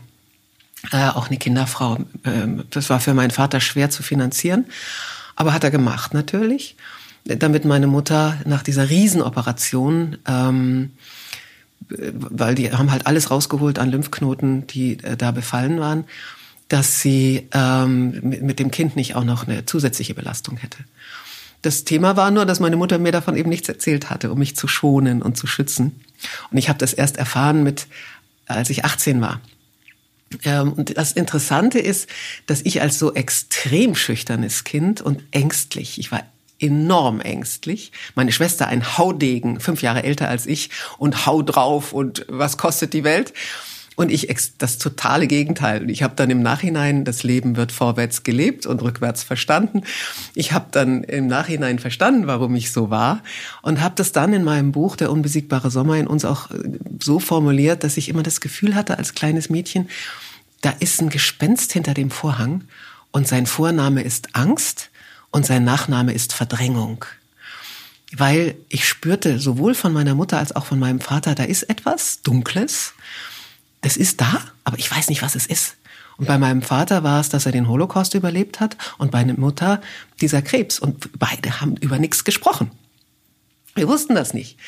[0.92, 1.98] äh, auch eine Kinderfrau.
[2.24, 4.66] Ähm, das war für meinen Vater schwer zu finanzieren,
[5.34, 6.76] aber hat er gemacht natürlich,
[7.24, 10.92] damit meine Mutter nach dieser Riesenoperation, ähm,
[11.88, 16.04] weil die haben halt alles rausgeholt an Lymphknoten, die äh, da befallen waren,
[16.68, 20.78] dass sie ähm, mit, dem Kind nicht auch noch eine zusätzliche Belastung hätte.
[21.62, 24.56] Das Thema war nur, dass meine Mutter mir davon eben nichts erzählt hatte, um mich
[24.56, 26.00] zu schonen und zu schützen.
[26.50, 27.86] Und ich habe das erst erfahren mit,
[28.46, 29.40] als ich 18 war.
[30.44, 32.08] Ähm, und das Interessante ist,
[32.46, 36.22] dass ich als so extrem schüchternes Kind und ängstlich, ich war
[36.58, 37.92] enorm ängstlich.
[38.14, 42.92] Meine Schwester ein Haudegen, fünf Jahre älter als ich und hau drauf und was kostet
[42.92, 43.32] die Welt?
[43.96, 44.28] Und ich
[44.58, 45.82] das totale Gegenteil.
[45.82, 49.82] Und ich habe dann im Nachhinein, das Leben wird vorwärts gelebt und rückwärts verstanden.
[50.34, 53.22] Ich habe dann im Nachhinein verstanden, warum ich so war
[53.62, 56.56] und habe das dann in meinem Buch Der unbesiegbare Sommer in uns auch äh,
[57.02, 59.88] so formuliert, dass ich immer das Gefühl hatte als kleines Mädchen,
[60.60, 62.64] da ist ein Gespenst hinter dem Vorhang
[63.12, 64.90] und sein Vorname ist Angst
[65.30, 67.06] und sein Nachname ist Verdrängung
[68.16, 72.22] weil ich spürte sowohl von meiner Mutter als auch von meinem Vater, da ist etwas
[72.22, 72.94] Dunkles
[73.86, 75.76] es ist da, aber ich weiß nicht, was es ist.
[76.16, 79.38] Und bei meinem Vater war es, dass er den Holocaust überlebt hat und bei meiner
[79.38, 79.80] Mutter
[80.20, 80.78] dieser Krebs.
[80.78, 82.70] Und beide haben über nichts gesprochen.
[83.74, 84.58] Wir wussten das nicht.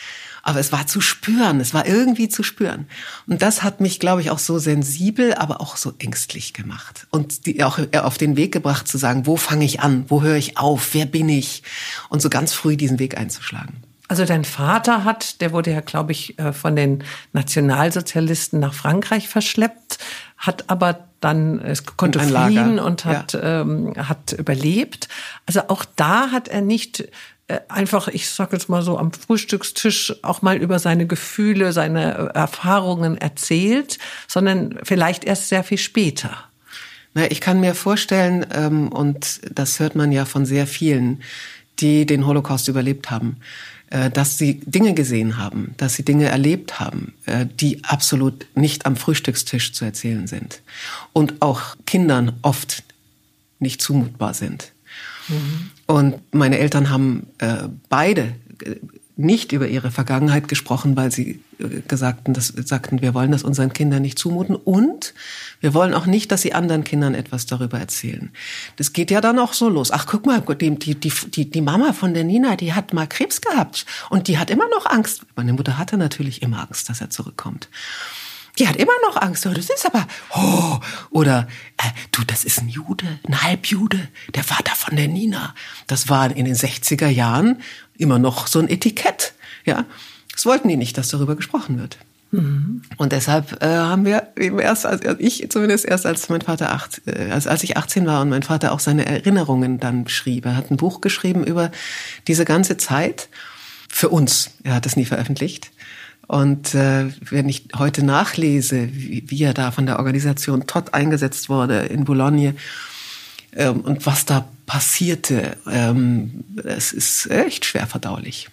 [0.42, 2.86] Aber es war zu spüren, es war irgendwie zu spüren.
[3.26, 7.06] Und das hat mich, glaube ich, auch so sensibel, aber auch so ängstlich gemacht.
[7.10, 10.36] Und die auch auf den Weg gebracht zu sagen, wo fange ich an, wo höre
[10.36, 11.62] ich auf, wer bin ich?
[12.08, 13.82] Und so ganz früh diesen Weg einzuschlagen.
[14.08, 17.04] Also dein Vater hat, der wurde ja, glaube ich, äh, von den
[17.34, 19.98] Nationalsozialisten nach Frankreich verschleppt,
[20.38, 23.60] hat aber dann es konnte fliehen und hat ja.
[23.62, 25.08] ähm, hat überlebt.
[25.46, 27.08] Also auch da hat er nicht
[27.48, 32.30] äh, einfach, ich sag jetzt mal so, am Frühstückstisch auch mal über seine Gefühle, seine
[32.34, 36.30] äh, Erfahrungen erzählt, sondern vielleicht erst sehr viel später.
[37.14, 41.22] Na, ich kann mir vorstellen, ähm, und das hört man ja von sehr vielen,
[41.80, 43.38] die den Holocaust überlebt haben,
[44.10, 48.96] dass sie Dinge gesehen haben, dass sie Dinge erlebt haben, äh, die absolut nicht am
[48.96, 50.60] Frühstückstisch zu erzählen sind
[51.12, 52.82] und auch Kindern oft
[53.58, 54.72] nicht zumutbar sind.
[55.28, 55.70] Mhm.
[55.86, 58.34] Und meine Eltern haben äh, beide
[59.18, 63.72] nicht über ihre Vergangenheit gesprochen, weil sie äh, gesagten, das, sagten, wir wollen das unseren
[63.72, 65.12] Kindern nicht zumuten und
[65.60, 68.30] wir wollen auch nicht, dass sie anderen Kindern etwas darüber erzählen.
[68.76, 69.90] Das geht ja dann auch so los.
[69.90, 73.40] Ach, guck mal, die, die, die, die Mama von der Nina, die hat mal Krebs
[73.40, 75.22] gehabt und die hat immer noch Angst.
[75.34, 77.68] Meine Mutter hatte natürlich immer Angst, dass er zurückkommt
[78.58, 79.46] die hat immer noch Angst.
[79.46, 80.78] Oh, das ist aber, oh,
[81.10, 85.54] oder, äh, du, das ist ein Jude, ein Halbjude, der Vater von der Nina.
[85.86, 87.60] Das war in den 60er Jahren
[87.96, 89.34] immer noch so ein Etikett.
[89.64, 89.84] Ja,
[90.32, 91.98] das wollten die nicht, dass darüber gesprochen wird.
[92.30, 92.82] Mhm.
[92.96, 97.00] Und deshalb äh, haben wir eben erst, also ich zumindest erst als mein Vater acht,
[97.06, 100.44] äh, als, als ich 18 war und mein Vater auch seine Erinnerungen dann schrieb.
[100.44, 101.70] Er hat ein Buch geschrieben über
[102.26, 103.28] diese ganze Zeit
[103.88, 104.50] für uns.
[104.62, 105.70] Er hat es nie veröffentlicht.
[106.28, 111.48] Und äh, wenn ich heute nachlese, wie, wie er da von der Organisation Todd eingesetzt
[111.48, 112.54] wurde in Boulogne
[113.56, 118.50] ähm, und was da passierte, ähm, es ist echt schwer verdaulich.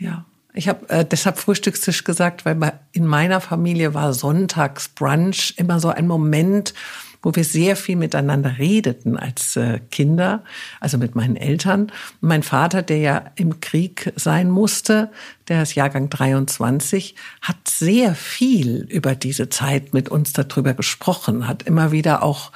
[0.00, 0.24] Ja.
[0.52, 5.88] Ich habe äh, deshalb Frühstückstisch gesagt, weil bei, in meiner Familie war Sonntagsbrunch immer so
[5.90, 6.74] ein Moment,
[7.22, 10.44] wo wir sehr viel miteinander redeten als äh, Kinder,
[10.80, 11.92] also mit meinen Eltern.
[12.20, 15.10] Mein Vater, der ja im Krieg sein musste,
[15.48, 21.62] der ist Jahrgang 23, hat sehr viel über diese Zeit mit uns darüber gesprochen, hat
[21.62, 22.52] immer wieder auch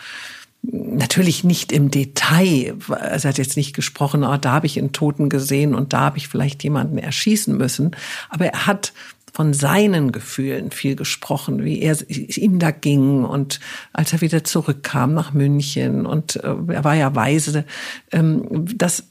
[0.73, 2.77] natürlich nicht im Detail.
[2.89, 6.01] Also er hat jetzt nicht gesprochen, oh, da habe ich einen Toten gesehen und da
[6.01, 7.93] habe ich vielleicht jemanden erschießen müssen.
[8.29, 8.93] Aber er hat
[9.37, 13.61] von seinen Gefühlen viel gesprochen, wie er ihm da ging und
[13.93, 17.67] als er wieder zurückkam nach München und äh, er war ja weise,
[18.13, 19.05] ähm, dass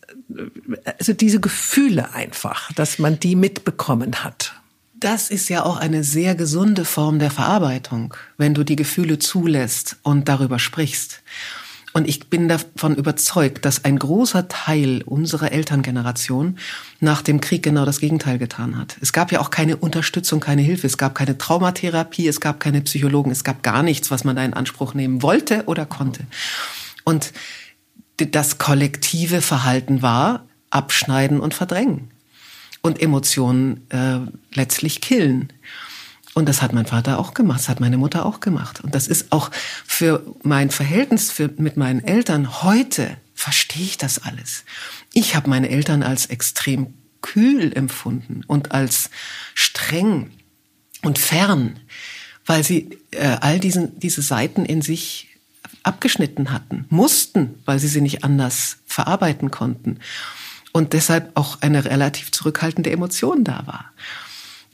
[0.97, 4.55] also diese Gefühle einfach, dass man die mitbekommen hat.
[4.95, 9.97] Das ist ja auch eine sehr gesunde Form der Verarbeitung, wenn du die Gefühle zulässt
[10.01, 11.21] und darüber sprichst.
[11.95, 16.57] Und ich bin davon überzeugt, dass ein großer Teil unserer Elterngeneration
[16.99, 18.97] nach dem Krieg genau das Gegenteil getan hat.
[18.99, 22.81] Es gab ja auch keine Unterstützung, keine Hilfe, es gab keine Traumatherapie, es gab keine
[22.81, 26.27] Psychologen, es gab gar nichts, was man da in Anspruch nehmen wollte oder konnte.
[27.05, 27.31] Und
[28.17, 32.11] das kollektive Verhalten war abschneiden und verdrängen
[32.81, 34.19] und Emotionen äh,
[34.53, 35.53] letztlich killen.
[36.35, 38.81] Und das hat mein Vater auch gemacht, das hat meine Mutter auch gemacht.
[38.83, 39.51] Und das ist auch
[39.85, 44.65] für mein Verhältnis für, mit meinen Eltern heute, verstehe ich das alles.
[45.13, 49.09] Ich habe meine Eltern als extrem kühl empfunden und als
[49.53, 50.29] streng
[51.03, 51.79] und fern,
[52.45, 55.29] weil sie äh, all diesen, diese Seiten in sich
[55.83, 59.99] abgeschnitten hatten, mussten, weil sie sie nicht anders verarbeiten konnten
[60.73, 63.93] und deshalb auch eine relativ zurückhaltende Emotion da war.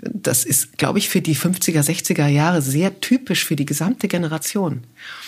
[0.02, 4.84] Das ist, glaube ich, für die 50er, 60er Jahre sehr typisch für die gesamte Generation.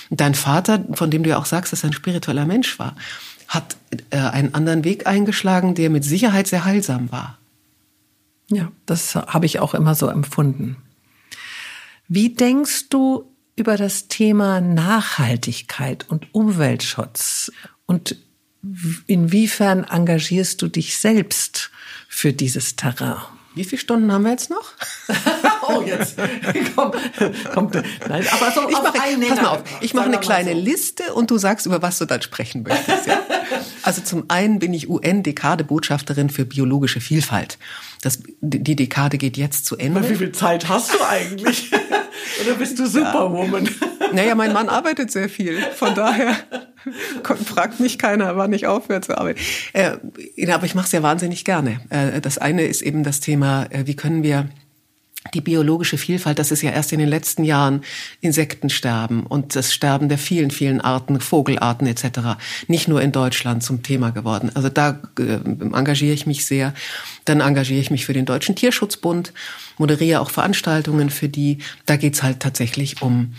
[0.10, 2.96] dein Vater, von dem du ja auch sagst, dass er ein spiritueller Mensch war,
[3.48, 3.78] hat
[4.10, 7.38] äh, einen anderen Weg eingeschlagen, der mit Sicherheit sehr heilsam war.
[8.50, 10.78] Ja, das habe ich auch immer so empfunden.
[12.08, 17.52] Wie denkst du über das Thema Nachhaltigkeit und Umweltschutz
[17.86, 18.18] und
[19.08, 21.72] inwiefern engagierst du dich selbst
[22.08, 23.33] für dieses Terrain?
[23.56, 24.74] Wie viele Stunden haben wir jetzt noch?
[25.68, 26.16] oh, jetzt.
[26.76, 26.92] komm,
[27.54, 27.72] komm.
[28.08, 28.98] Nein, aber so ich mache,
[29.30, 30.58] pass mal auf, ich mache eine kleine so.
[30.58, 33.08] Liste und du sagst, über was du dann sprechen möchtest.
[33.08, 33.20] Ja?
[33.84, 37.58] Also zum einen bin ich UN-Dekade-Botschafterin für biologische Vielfalt.
[38.02, 40.00] Das, die Dekade geht jetzt zu Ende.
[40.00, 41.72] Aber wie viel Zeit hast du eigentlich?
[42.42, 43.66] Oder bist du Superwoman?
[43.66, 44.08] Ja.
[44.14, 45.62] Naja, mein Mann arbeitet sehr viel.
[45.76, 46.36] Von daher
[47.46, 49.40] fragt mich keiner, wann ich aufhöre zu arbeiten.
[49.74, 51.80] Äh, aber ich mache es ja wahnsinnig gerne.
[51.90, 54.50] Äh, das eine ist eben das Thema, äh, wie können wir
[55.34, 57.82] die biologische Vielfalt, das ist ja erst in den letzten Jahren
[58.22, 62.38] Insektensterben und das Sterben der vielen, vielen Arten, Vogelarten etc.
[62.68, 64.52] nicht nur in Deutschland zum Thema geworden.
[64.54, 65.40] Also da äh,
[65.74, 66.74] engagiere ich mich sehr.
[67.26, 69.34] Dann engagiere ich mich für den Deutschen Tierschutzbund,
[69.78, 71.60] moderiere auch Veranstaltungen für die.
[71.86, 73.34] Da geht's halt tatsächlich um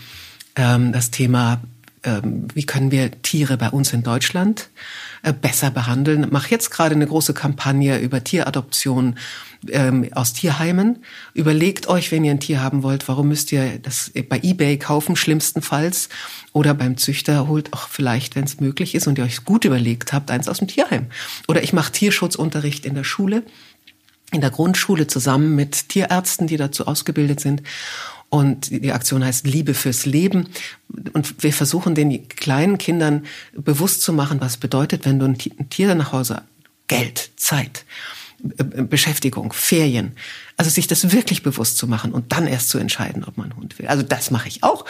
[0.55, 1.61] ähm, das Thema
[2.05, 4.69] ähm, wie können wir Tiere bei uns in Deutschland
[5.23, 6.27] äh, besser behandeln.
[6.31, 9.17] Mache jetzt gerade eine große Kampagne über Tieradoption
[9.69, 11.03] ähm, aus Tierheimen.
[11.33, 15.15] Überlegt euch, wenn ihr ein Tier haben wollt, warum müsst ihr das bei eBay kaufen,
[15.15, 16.09] schlimmstenfalls,
[16.53, 20.13] oder beim Züchter holt auch vielleicht, wenn es möglich ist und ihr euch gut überlegt
[20.13, 21.07] habt, eins aus dem Tierheim.
[21.47, 23.43] Oder ich mache Tierschutzunterricht in der Schule
[24.31, 27.61] in der Grundschule zusammen mit Tierärzten, die dazu ausgebildet sind.
[28.29, 30.47] Und die Aktion heißt Liebe fürs Leben.
[31.13, 35.37] Und wir versuchen den kleinen Kindern bewusst zu machen, was bedeutet, wenn du ein
[35.69, 36.41] Tier nach Hause,
[36.87, 37.85] Geld, Zeit,
[38.39, 40.13] Beschäftigung, Ferien.
[40.57, 43.79] Also sich das wirklich bewusst zu machen und dann erst zu entscheiden, ob man Hund
[43.79, 43.87] will.
[43.87, 44.85] Also das mache ich auch.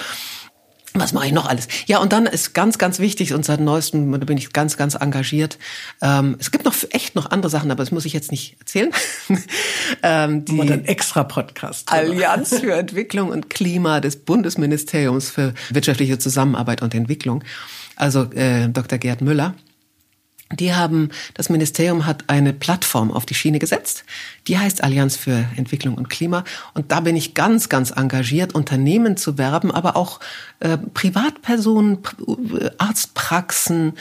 [0.96, 1.68] Was mache ich noch alles?
[1.88, 4.96] Ja, und dann ist ganz, ganz wichtig, und seit neuestem da bin ich ganz, ganz
[4.96, 5.58] engagiert.
[6.02, 8.92] Ähm, es gibt noch echt noch andere Sachen, aber das muss ich jetzt nicht erzählen.
[10.04, 11.92] ähm, die dann extra Podcast.
[11.92, 17.44] Allianz für Entwicklung und Klima des Bundesministeriums für wirtschaftliche Zusammenarbeit und Entwicklung.
[17.96, 18.98] Also äh, Dr.
[18.98, 19.54] Gerd Müller.
[20.52, 24.06] Die haben, das Ministerium hat eine Plattform auf die Schiene gesetzt.
[24.48, 26.44] Die heißt Allianz für Entwicklung und Klima.
[26.76, 30.20] Und da bin ich ganz, ganz engagiert, Unternehmen zu werben, aber auch
[30.60, 31.98] äh, Privatpersonen,
[32.78, 33.94] Arztpraxen,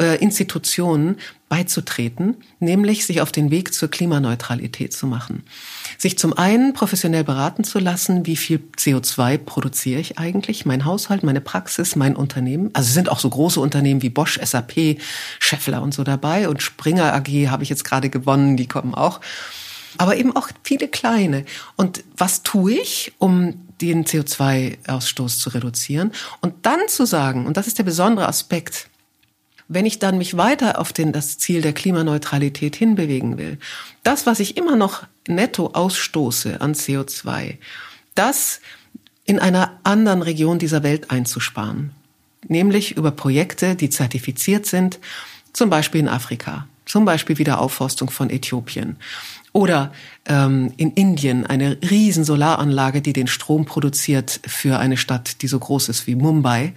[0.00, 1.16] äh, Institutionen
[1.48, 5.42] beizutreten, nämlich sich auf den Weg zur Klimaneutralität zu machen.
[6.00, 11.24] Sich zum einen professionell beraten zu lassen, wie viel CO2 produziere ich eigentlich, mein Haushalt,
[11.24, 12.70] meine Praxis, mein Unternehmen.
[12.72, 14.98] Also sind auch so große Unternehmen wie Bosch, SAP,
[15.40, 19.20] Scheffler und so dabei und Springer AG habe ich jetzt gerade gewonnen, die kommen auch.
[19.96, 21.44] Aber eben auch viele kleine.
[21.74, 26.12] Und was tue ich, um den CO2-Ausstoß zu reduzieren?
[26.40, 28.88] Und dann zu sagen, und das ist der besondere Aspekt,
[29.68, 33.58] wenn ich dann mich weiter auf den, das Ziel der Klimaneutralität hinbewegen will,
[34.02, 37.58] das, was ich immer noch netto ausstoße an CO2,
[38.14, 38.60] das
[39.24, 41.90] in einer anderen Region dieser Welt einzusparen.
[42.48, 44.98] Nämlich über Projekte, die zertifiziert sind,
[45.52, 48.96] zum Beispiel in Afrika, zum Beispiel Wiederaufforstung von Äthiopien
[49.52, 49.92] oder
[50.26, 55.58] ähm, in Indien eine riesen Solaranlage, die den Strom produziert für eine Stadt, die so
[55.58, 56.72] groß ist wie Mumbai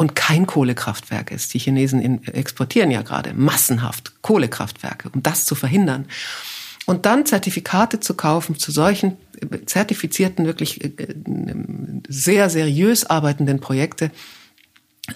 [0.00, 1.52] und kein Kohlekraftwerk ist.
[1.52, 6.06] Die Chinesen in, exportieren ja gerade massenhaft Kohlekraftwerke, um das zu verhindern.
[6.86, 9.18] Und dann Zertifikate zu kaufen zu solchen
[9.66, 11.14] zertifizierten, wirklich äh,
[12.08, 14.10] sehr seriös arbeitenden Projekte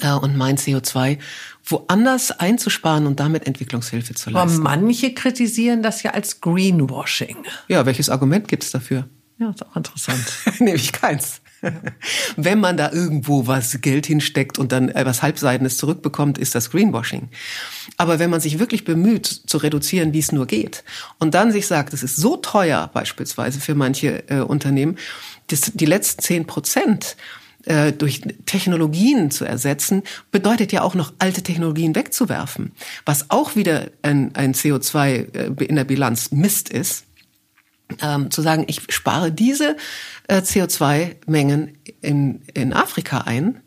[0.02, 1.16] äh, und mein CO2
[1.64, 4.66] woanders einzusparen und damit Entwicklungshilfe zu leisten.
[4.66, 7.38] Aber manche kritisieren das ja als Greenwashing.
[7.68, 9.08] Ja, welches Argument gibt es dafür?
[9.38, 10.24] Ja, ist auch interessant.
[10.58, 11.40] Nämlich keins.
[12.36, 17.28] Wenn man da irgendwo was Geld hinsteckt und dann was Halbseidenes zurückbekommt, ist das Greenwashing.
[17.96, 20.84] Aber wenn man sich wirklich bemüht, zu reduzieren, wie es nur geht,
[21.18, 24.96] und dann sich sagt, es ist so teuer beispielsweise für manche äh, Unternehmen,
[25.48, 27.16] dass die letzten zehn Prozent
[27.66, 32.72] äh, durch Technologien zu ersetzen, bedeutet ja auch noch alte Technologien wegzuwerfen,
[33.06, 37.04] was auch wieder ein, ein CO2 äh, in der Bilanz Mist ist.
[38.00, 39.76] Ähm, zu sagen, ich spare diese
[40.28, 43.60] äh, CO2-Mengen in, in Afrika ein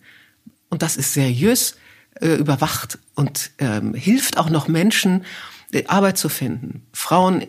[0.70, 1.78] und das ist seriös
[2.20, 5.26] äh, überwacht und ähm, hilft auch noch Menschen,
[5.72, 7.42] äh, Arbeit zu finden, Frauen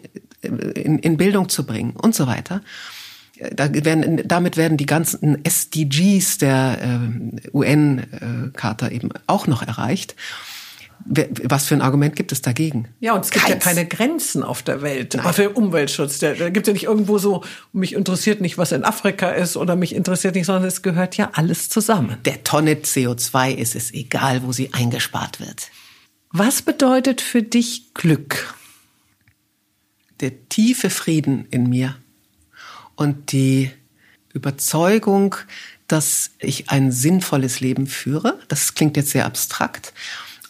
[0.43, 2.63] äh, in, in Bildung zu bringen und so weiter
[3.55, 10.17] da werden, damit werden die ganzen SDGs der äh, UN-Charta eben auch noch erreicht.
[11.07, 12.89] Was für ein Argument gibt es dagegen?
[13.01, 13.65] Ja, und es gibt Keins.
[13.65, 15.33] ja keine Grenzen auf der Welt Nein.
[15.33, 16.19] für Umweltschutz.
[16.19, 19.77] Da gibt es ja nicht irgendwo so, mich interessiert nicht, was in Afrika ist oder
[19.77, 22.19] mich interessiert nicht, sondern es gehört ja alles zusammen.
[22.25, 25.71] Der Tonne CO2 ist es egal, wo sie eingespart wird.
[26.31, 28.55] Was bedeutet für dich Glück?
[30.21, 31.97] Der tiefe Frieden in mir
[32.97, 33.71] und die
[34.35, 35.37] Überzeugung,
[35.87, 38.39] dass ich ein sinnvolles Leben führe.
[38.49, 39.95] Das klingt jetzt sehr abstrakt.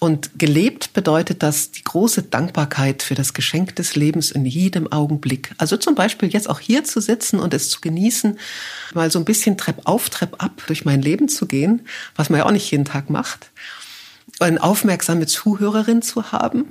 [0.01, 5.53] Und gelebt bedeutet das die große Dankbarkeit für das Geschenk des Lebens in jedem Augenblick.
[5.59, 8.38] Also zum Beispiel jetzt auch hier zu sitzen und es zu genießen,
[8.94, 11.82] mal so ein bisschen Trepp auf, Trepp ab durch mein Leben zu gehen,
[12.14, 13.51] was man ja auch nicht jeden Tag macht.
[14.38, 16.66] Eine aufmerksame Zuhörerin zu haben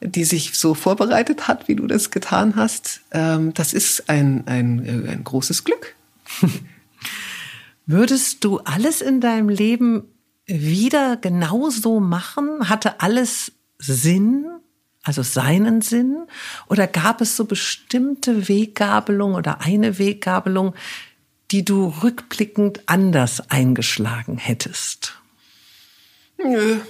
[0.00, 4.84] die sich so vorbereitet hat, wie du das getan hast, ähm, das ist ein, ein,
[4.84, 5.94] äh, ein großes Glück.
[7.86, 10.04] Würdest du alles in deinem Leben
[10.50, 12.68] wieder genauso machen?
[12.68, 14.46] Hatte alles Sinn?
[15.02, 16.26] Also seinen Sinn?
[16.68, 20.74] Oder gab es so bestimmte Weggabelung oder eine Weggabelung,
[21.50, 25.18] die du rückblickend anders eingeschlagen hättest?
[26.36, 26.80] Nö,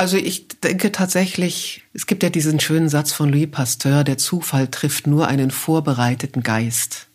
[0.00, 4.68] also ich denke tatsächlich, es gibt ja diesen schönen Satz von Louis Pasteur, der Zufall
[4.68, 7.09] trifft nur einen vorbereiteten Geist.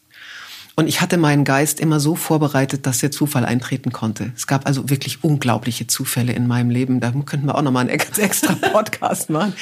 [0.78, 4.34] Und ich hatte meinen Geist immer so vorbereitet, dass der Zufall eintreten konnte.
[4.36, 7.00] Es gab also wirklich unglaubliche Zufälle in meinem Leben.
[7.00, 9.54] Da könnten wir auch nochmal einen extra Podcast machen,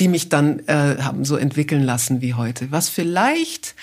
[0.00, 2.72] die mich dann äh, haben so entwickeln lassen wie heute.
[2.72, 3.76] Was vielleicht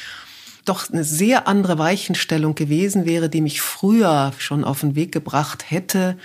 [0.66, 5.70] doch eine sehr andere Weichenstellung gewesen wäre, die mich früher schon auf den Weg gebracht
[5.70, 6.18] hätte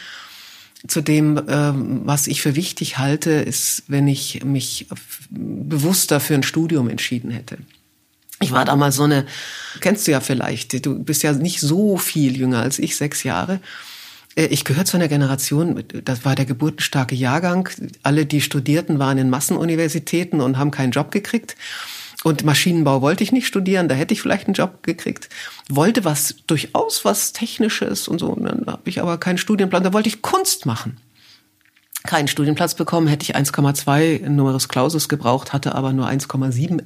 [0.88, 4.88] zu dem, ähm, was ich für wichtig halte, ist, wenn ich mich
[5.30, 7.58] bewusster für ein Studium entschieden hätte.
[8.42, 9.26] Ich war damals so eine,
[9.80, 13.60] kennst du ja vielleicht, du bist ja nicht so viel jünger als ich, sechs Jahre.
[14.34, 17.68] Äh, ich gehöre zu einer Generation, das war der geburtenstarke Jahrgang.
[18.02, 21.56] Alle, die studierten, waren in Massenuniversitäten und haben keinen Job gekriegt.
[22.22, 25.30] Und Maschinenbau wollte ich nicht studieren, da hätte ich vielleicht einen Job gekriegt.
[25.70, 28.28] Wollte was durchaus was Technisches und so.
[28.28, 29.84] Und dann habe ich aber keinen Studienplan.
[29.84, 30.98] Da wollte ich Kunst machen.
[32.04, 36.82] Keinen Studienplatz bekommen, hätte ich 1,2 Numerus Clausus gebraucht, hatte aber nur 1,7.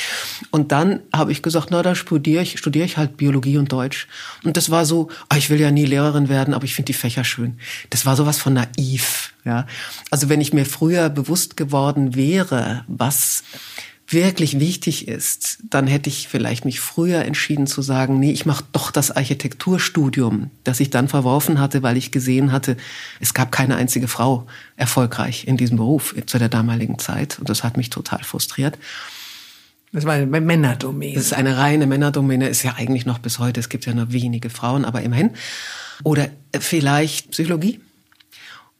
[0.50, 4.08] Und dann habe ich gesagt, na, da studiere ich, studiere ich halt Biologie und Deutsch.
[4.42, 6.94] Und das war so, ah, ich will ja nie Lehrerin werden, aber ich finde die
[6.94, 7.58] Fächer schön.
[7.90, 9.34] Das war sowas von naiv.
[9.44, 9.66] Ja,
[10.10, 13.42] also wenn ich mir früher bewusst geworden wäre, was
[14.06, 18.64] wirklich wichtig ist, dann hätte ich vielleicht mich früher entschieden zu sagen, nee, ich mache
[18.72, 22.76] doch das Architekturstudium, das ich dann verworfen hatte, weil ich gesehen hatte,
[23.20, 24.46] es gab keine einzige Frau
[24.76, 27.38] erfolgreich in diesem Beruf zu der damaligen Zeit.
[27.38, 28.78] Und das hat mich total frustriert.
[29.92, 31.14] Das war eine Männerdomäne.
[31.14, 33.60] Das ist eine reine Männerdomäne, ist ja eigentlich noch bis heute.
[33.60, 35.30] Es gibt ja nur wenige Frauen, aber immerhin.
[36.02, 36.28] Oder
[36.58, 37.80] vielleicht Psychologie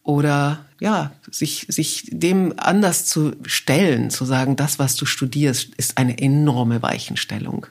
[0.04, 5.98] oder ja, sich, sich dem anders zu stellen, zu sagen, das, was du studierst, ist
[5.98, 7.66] eine enorme Weichenstellung.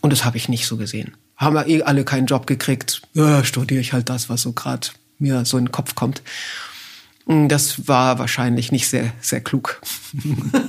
[0.00, 1.16] Und das habe ich nicht so gesehen.
[1.36, 4.88] Haben wir eh alle keinen Job gekriegt, ja, studiere ich halt das, was so gerade
[5.18, 6.22] mir so in den Kopf kommt.
[7.26, 9.80] Das war wahrscheinlich nicht sehr, sehr klug.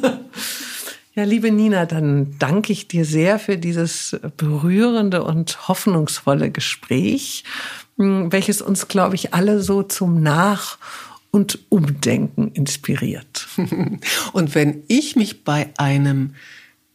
[1.20, 7.44] Ja, liebe Nina, dann danke ich dir sehr für dieses berührende und hoffnungsvolle Gespräch.
[8.02, 10.78] Welches uns, glaube ich, alle so zum Nach-
[11.32, 13.48] und Umdenken inspiriert.
[14.34, 16.34] Und wenn ich mich bei einem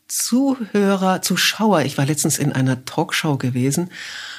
[0.09, 3.91] Zuhörer, Zuschauer, ich war letztens in einer Talkshow gewesen,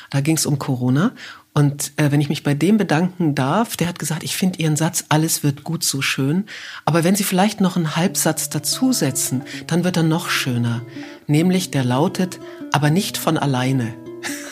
[0.10, 1.12] da ging es um Corona.
[1.54, 4.76] Und äh, wenn ich mich bei dem bedanken darf, der hat gesagt, ich finde Ihren
[4.76, 6.46] Satz, alles wird gut so schön.
[6.84, 10.82] Aber wenn Sie vielleicht noch einen Halbsatz dazusetzen, dann wird er noch schöner.
[11.28, 12.40] Nämlich der lautet,
[12.74, 14.05] aber nicht von alleine.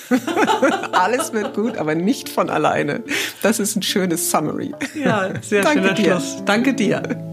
[0.91, 3.03] Alles wird gut, aber nicht von alleine.
[3.41, 4.74] Das ist ein schönes Summary.
[4.95, 6.03] Ja, sehr Danke schöner dir.
[6.03, 6.43] Schluss.
[6.45, 7.32] Danke dir.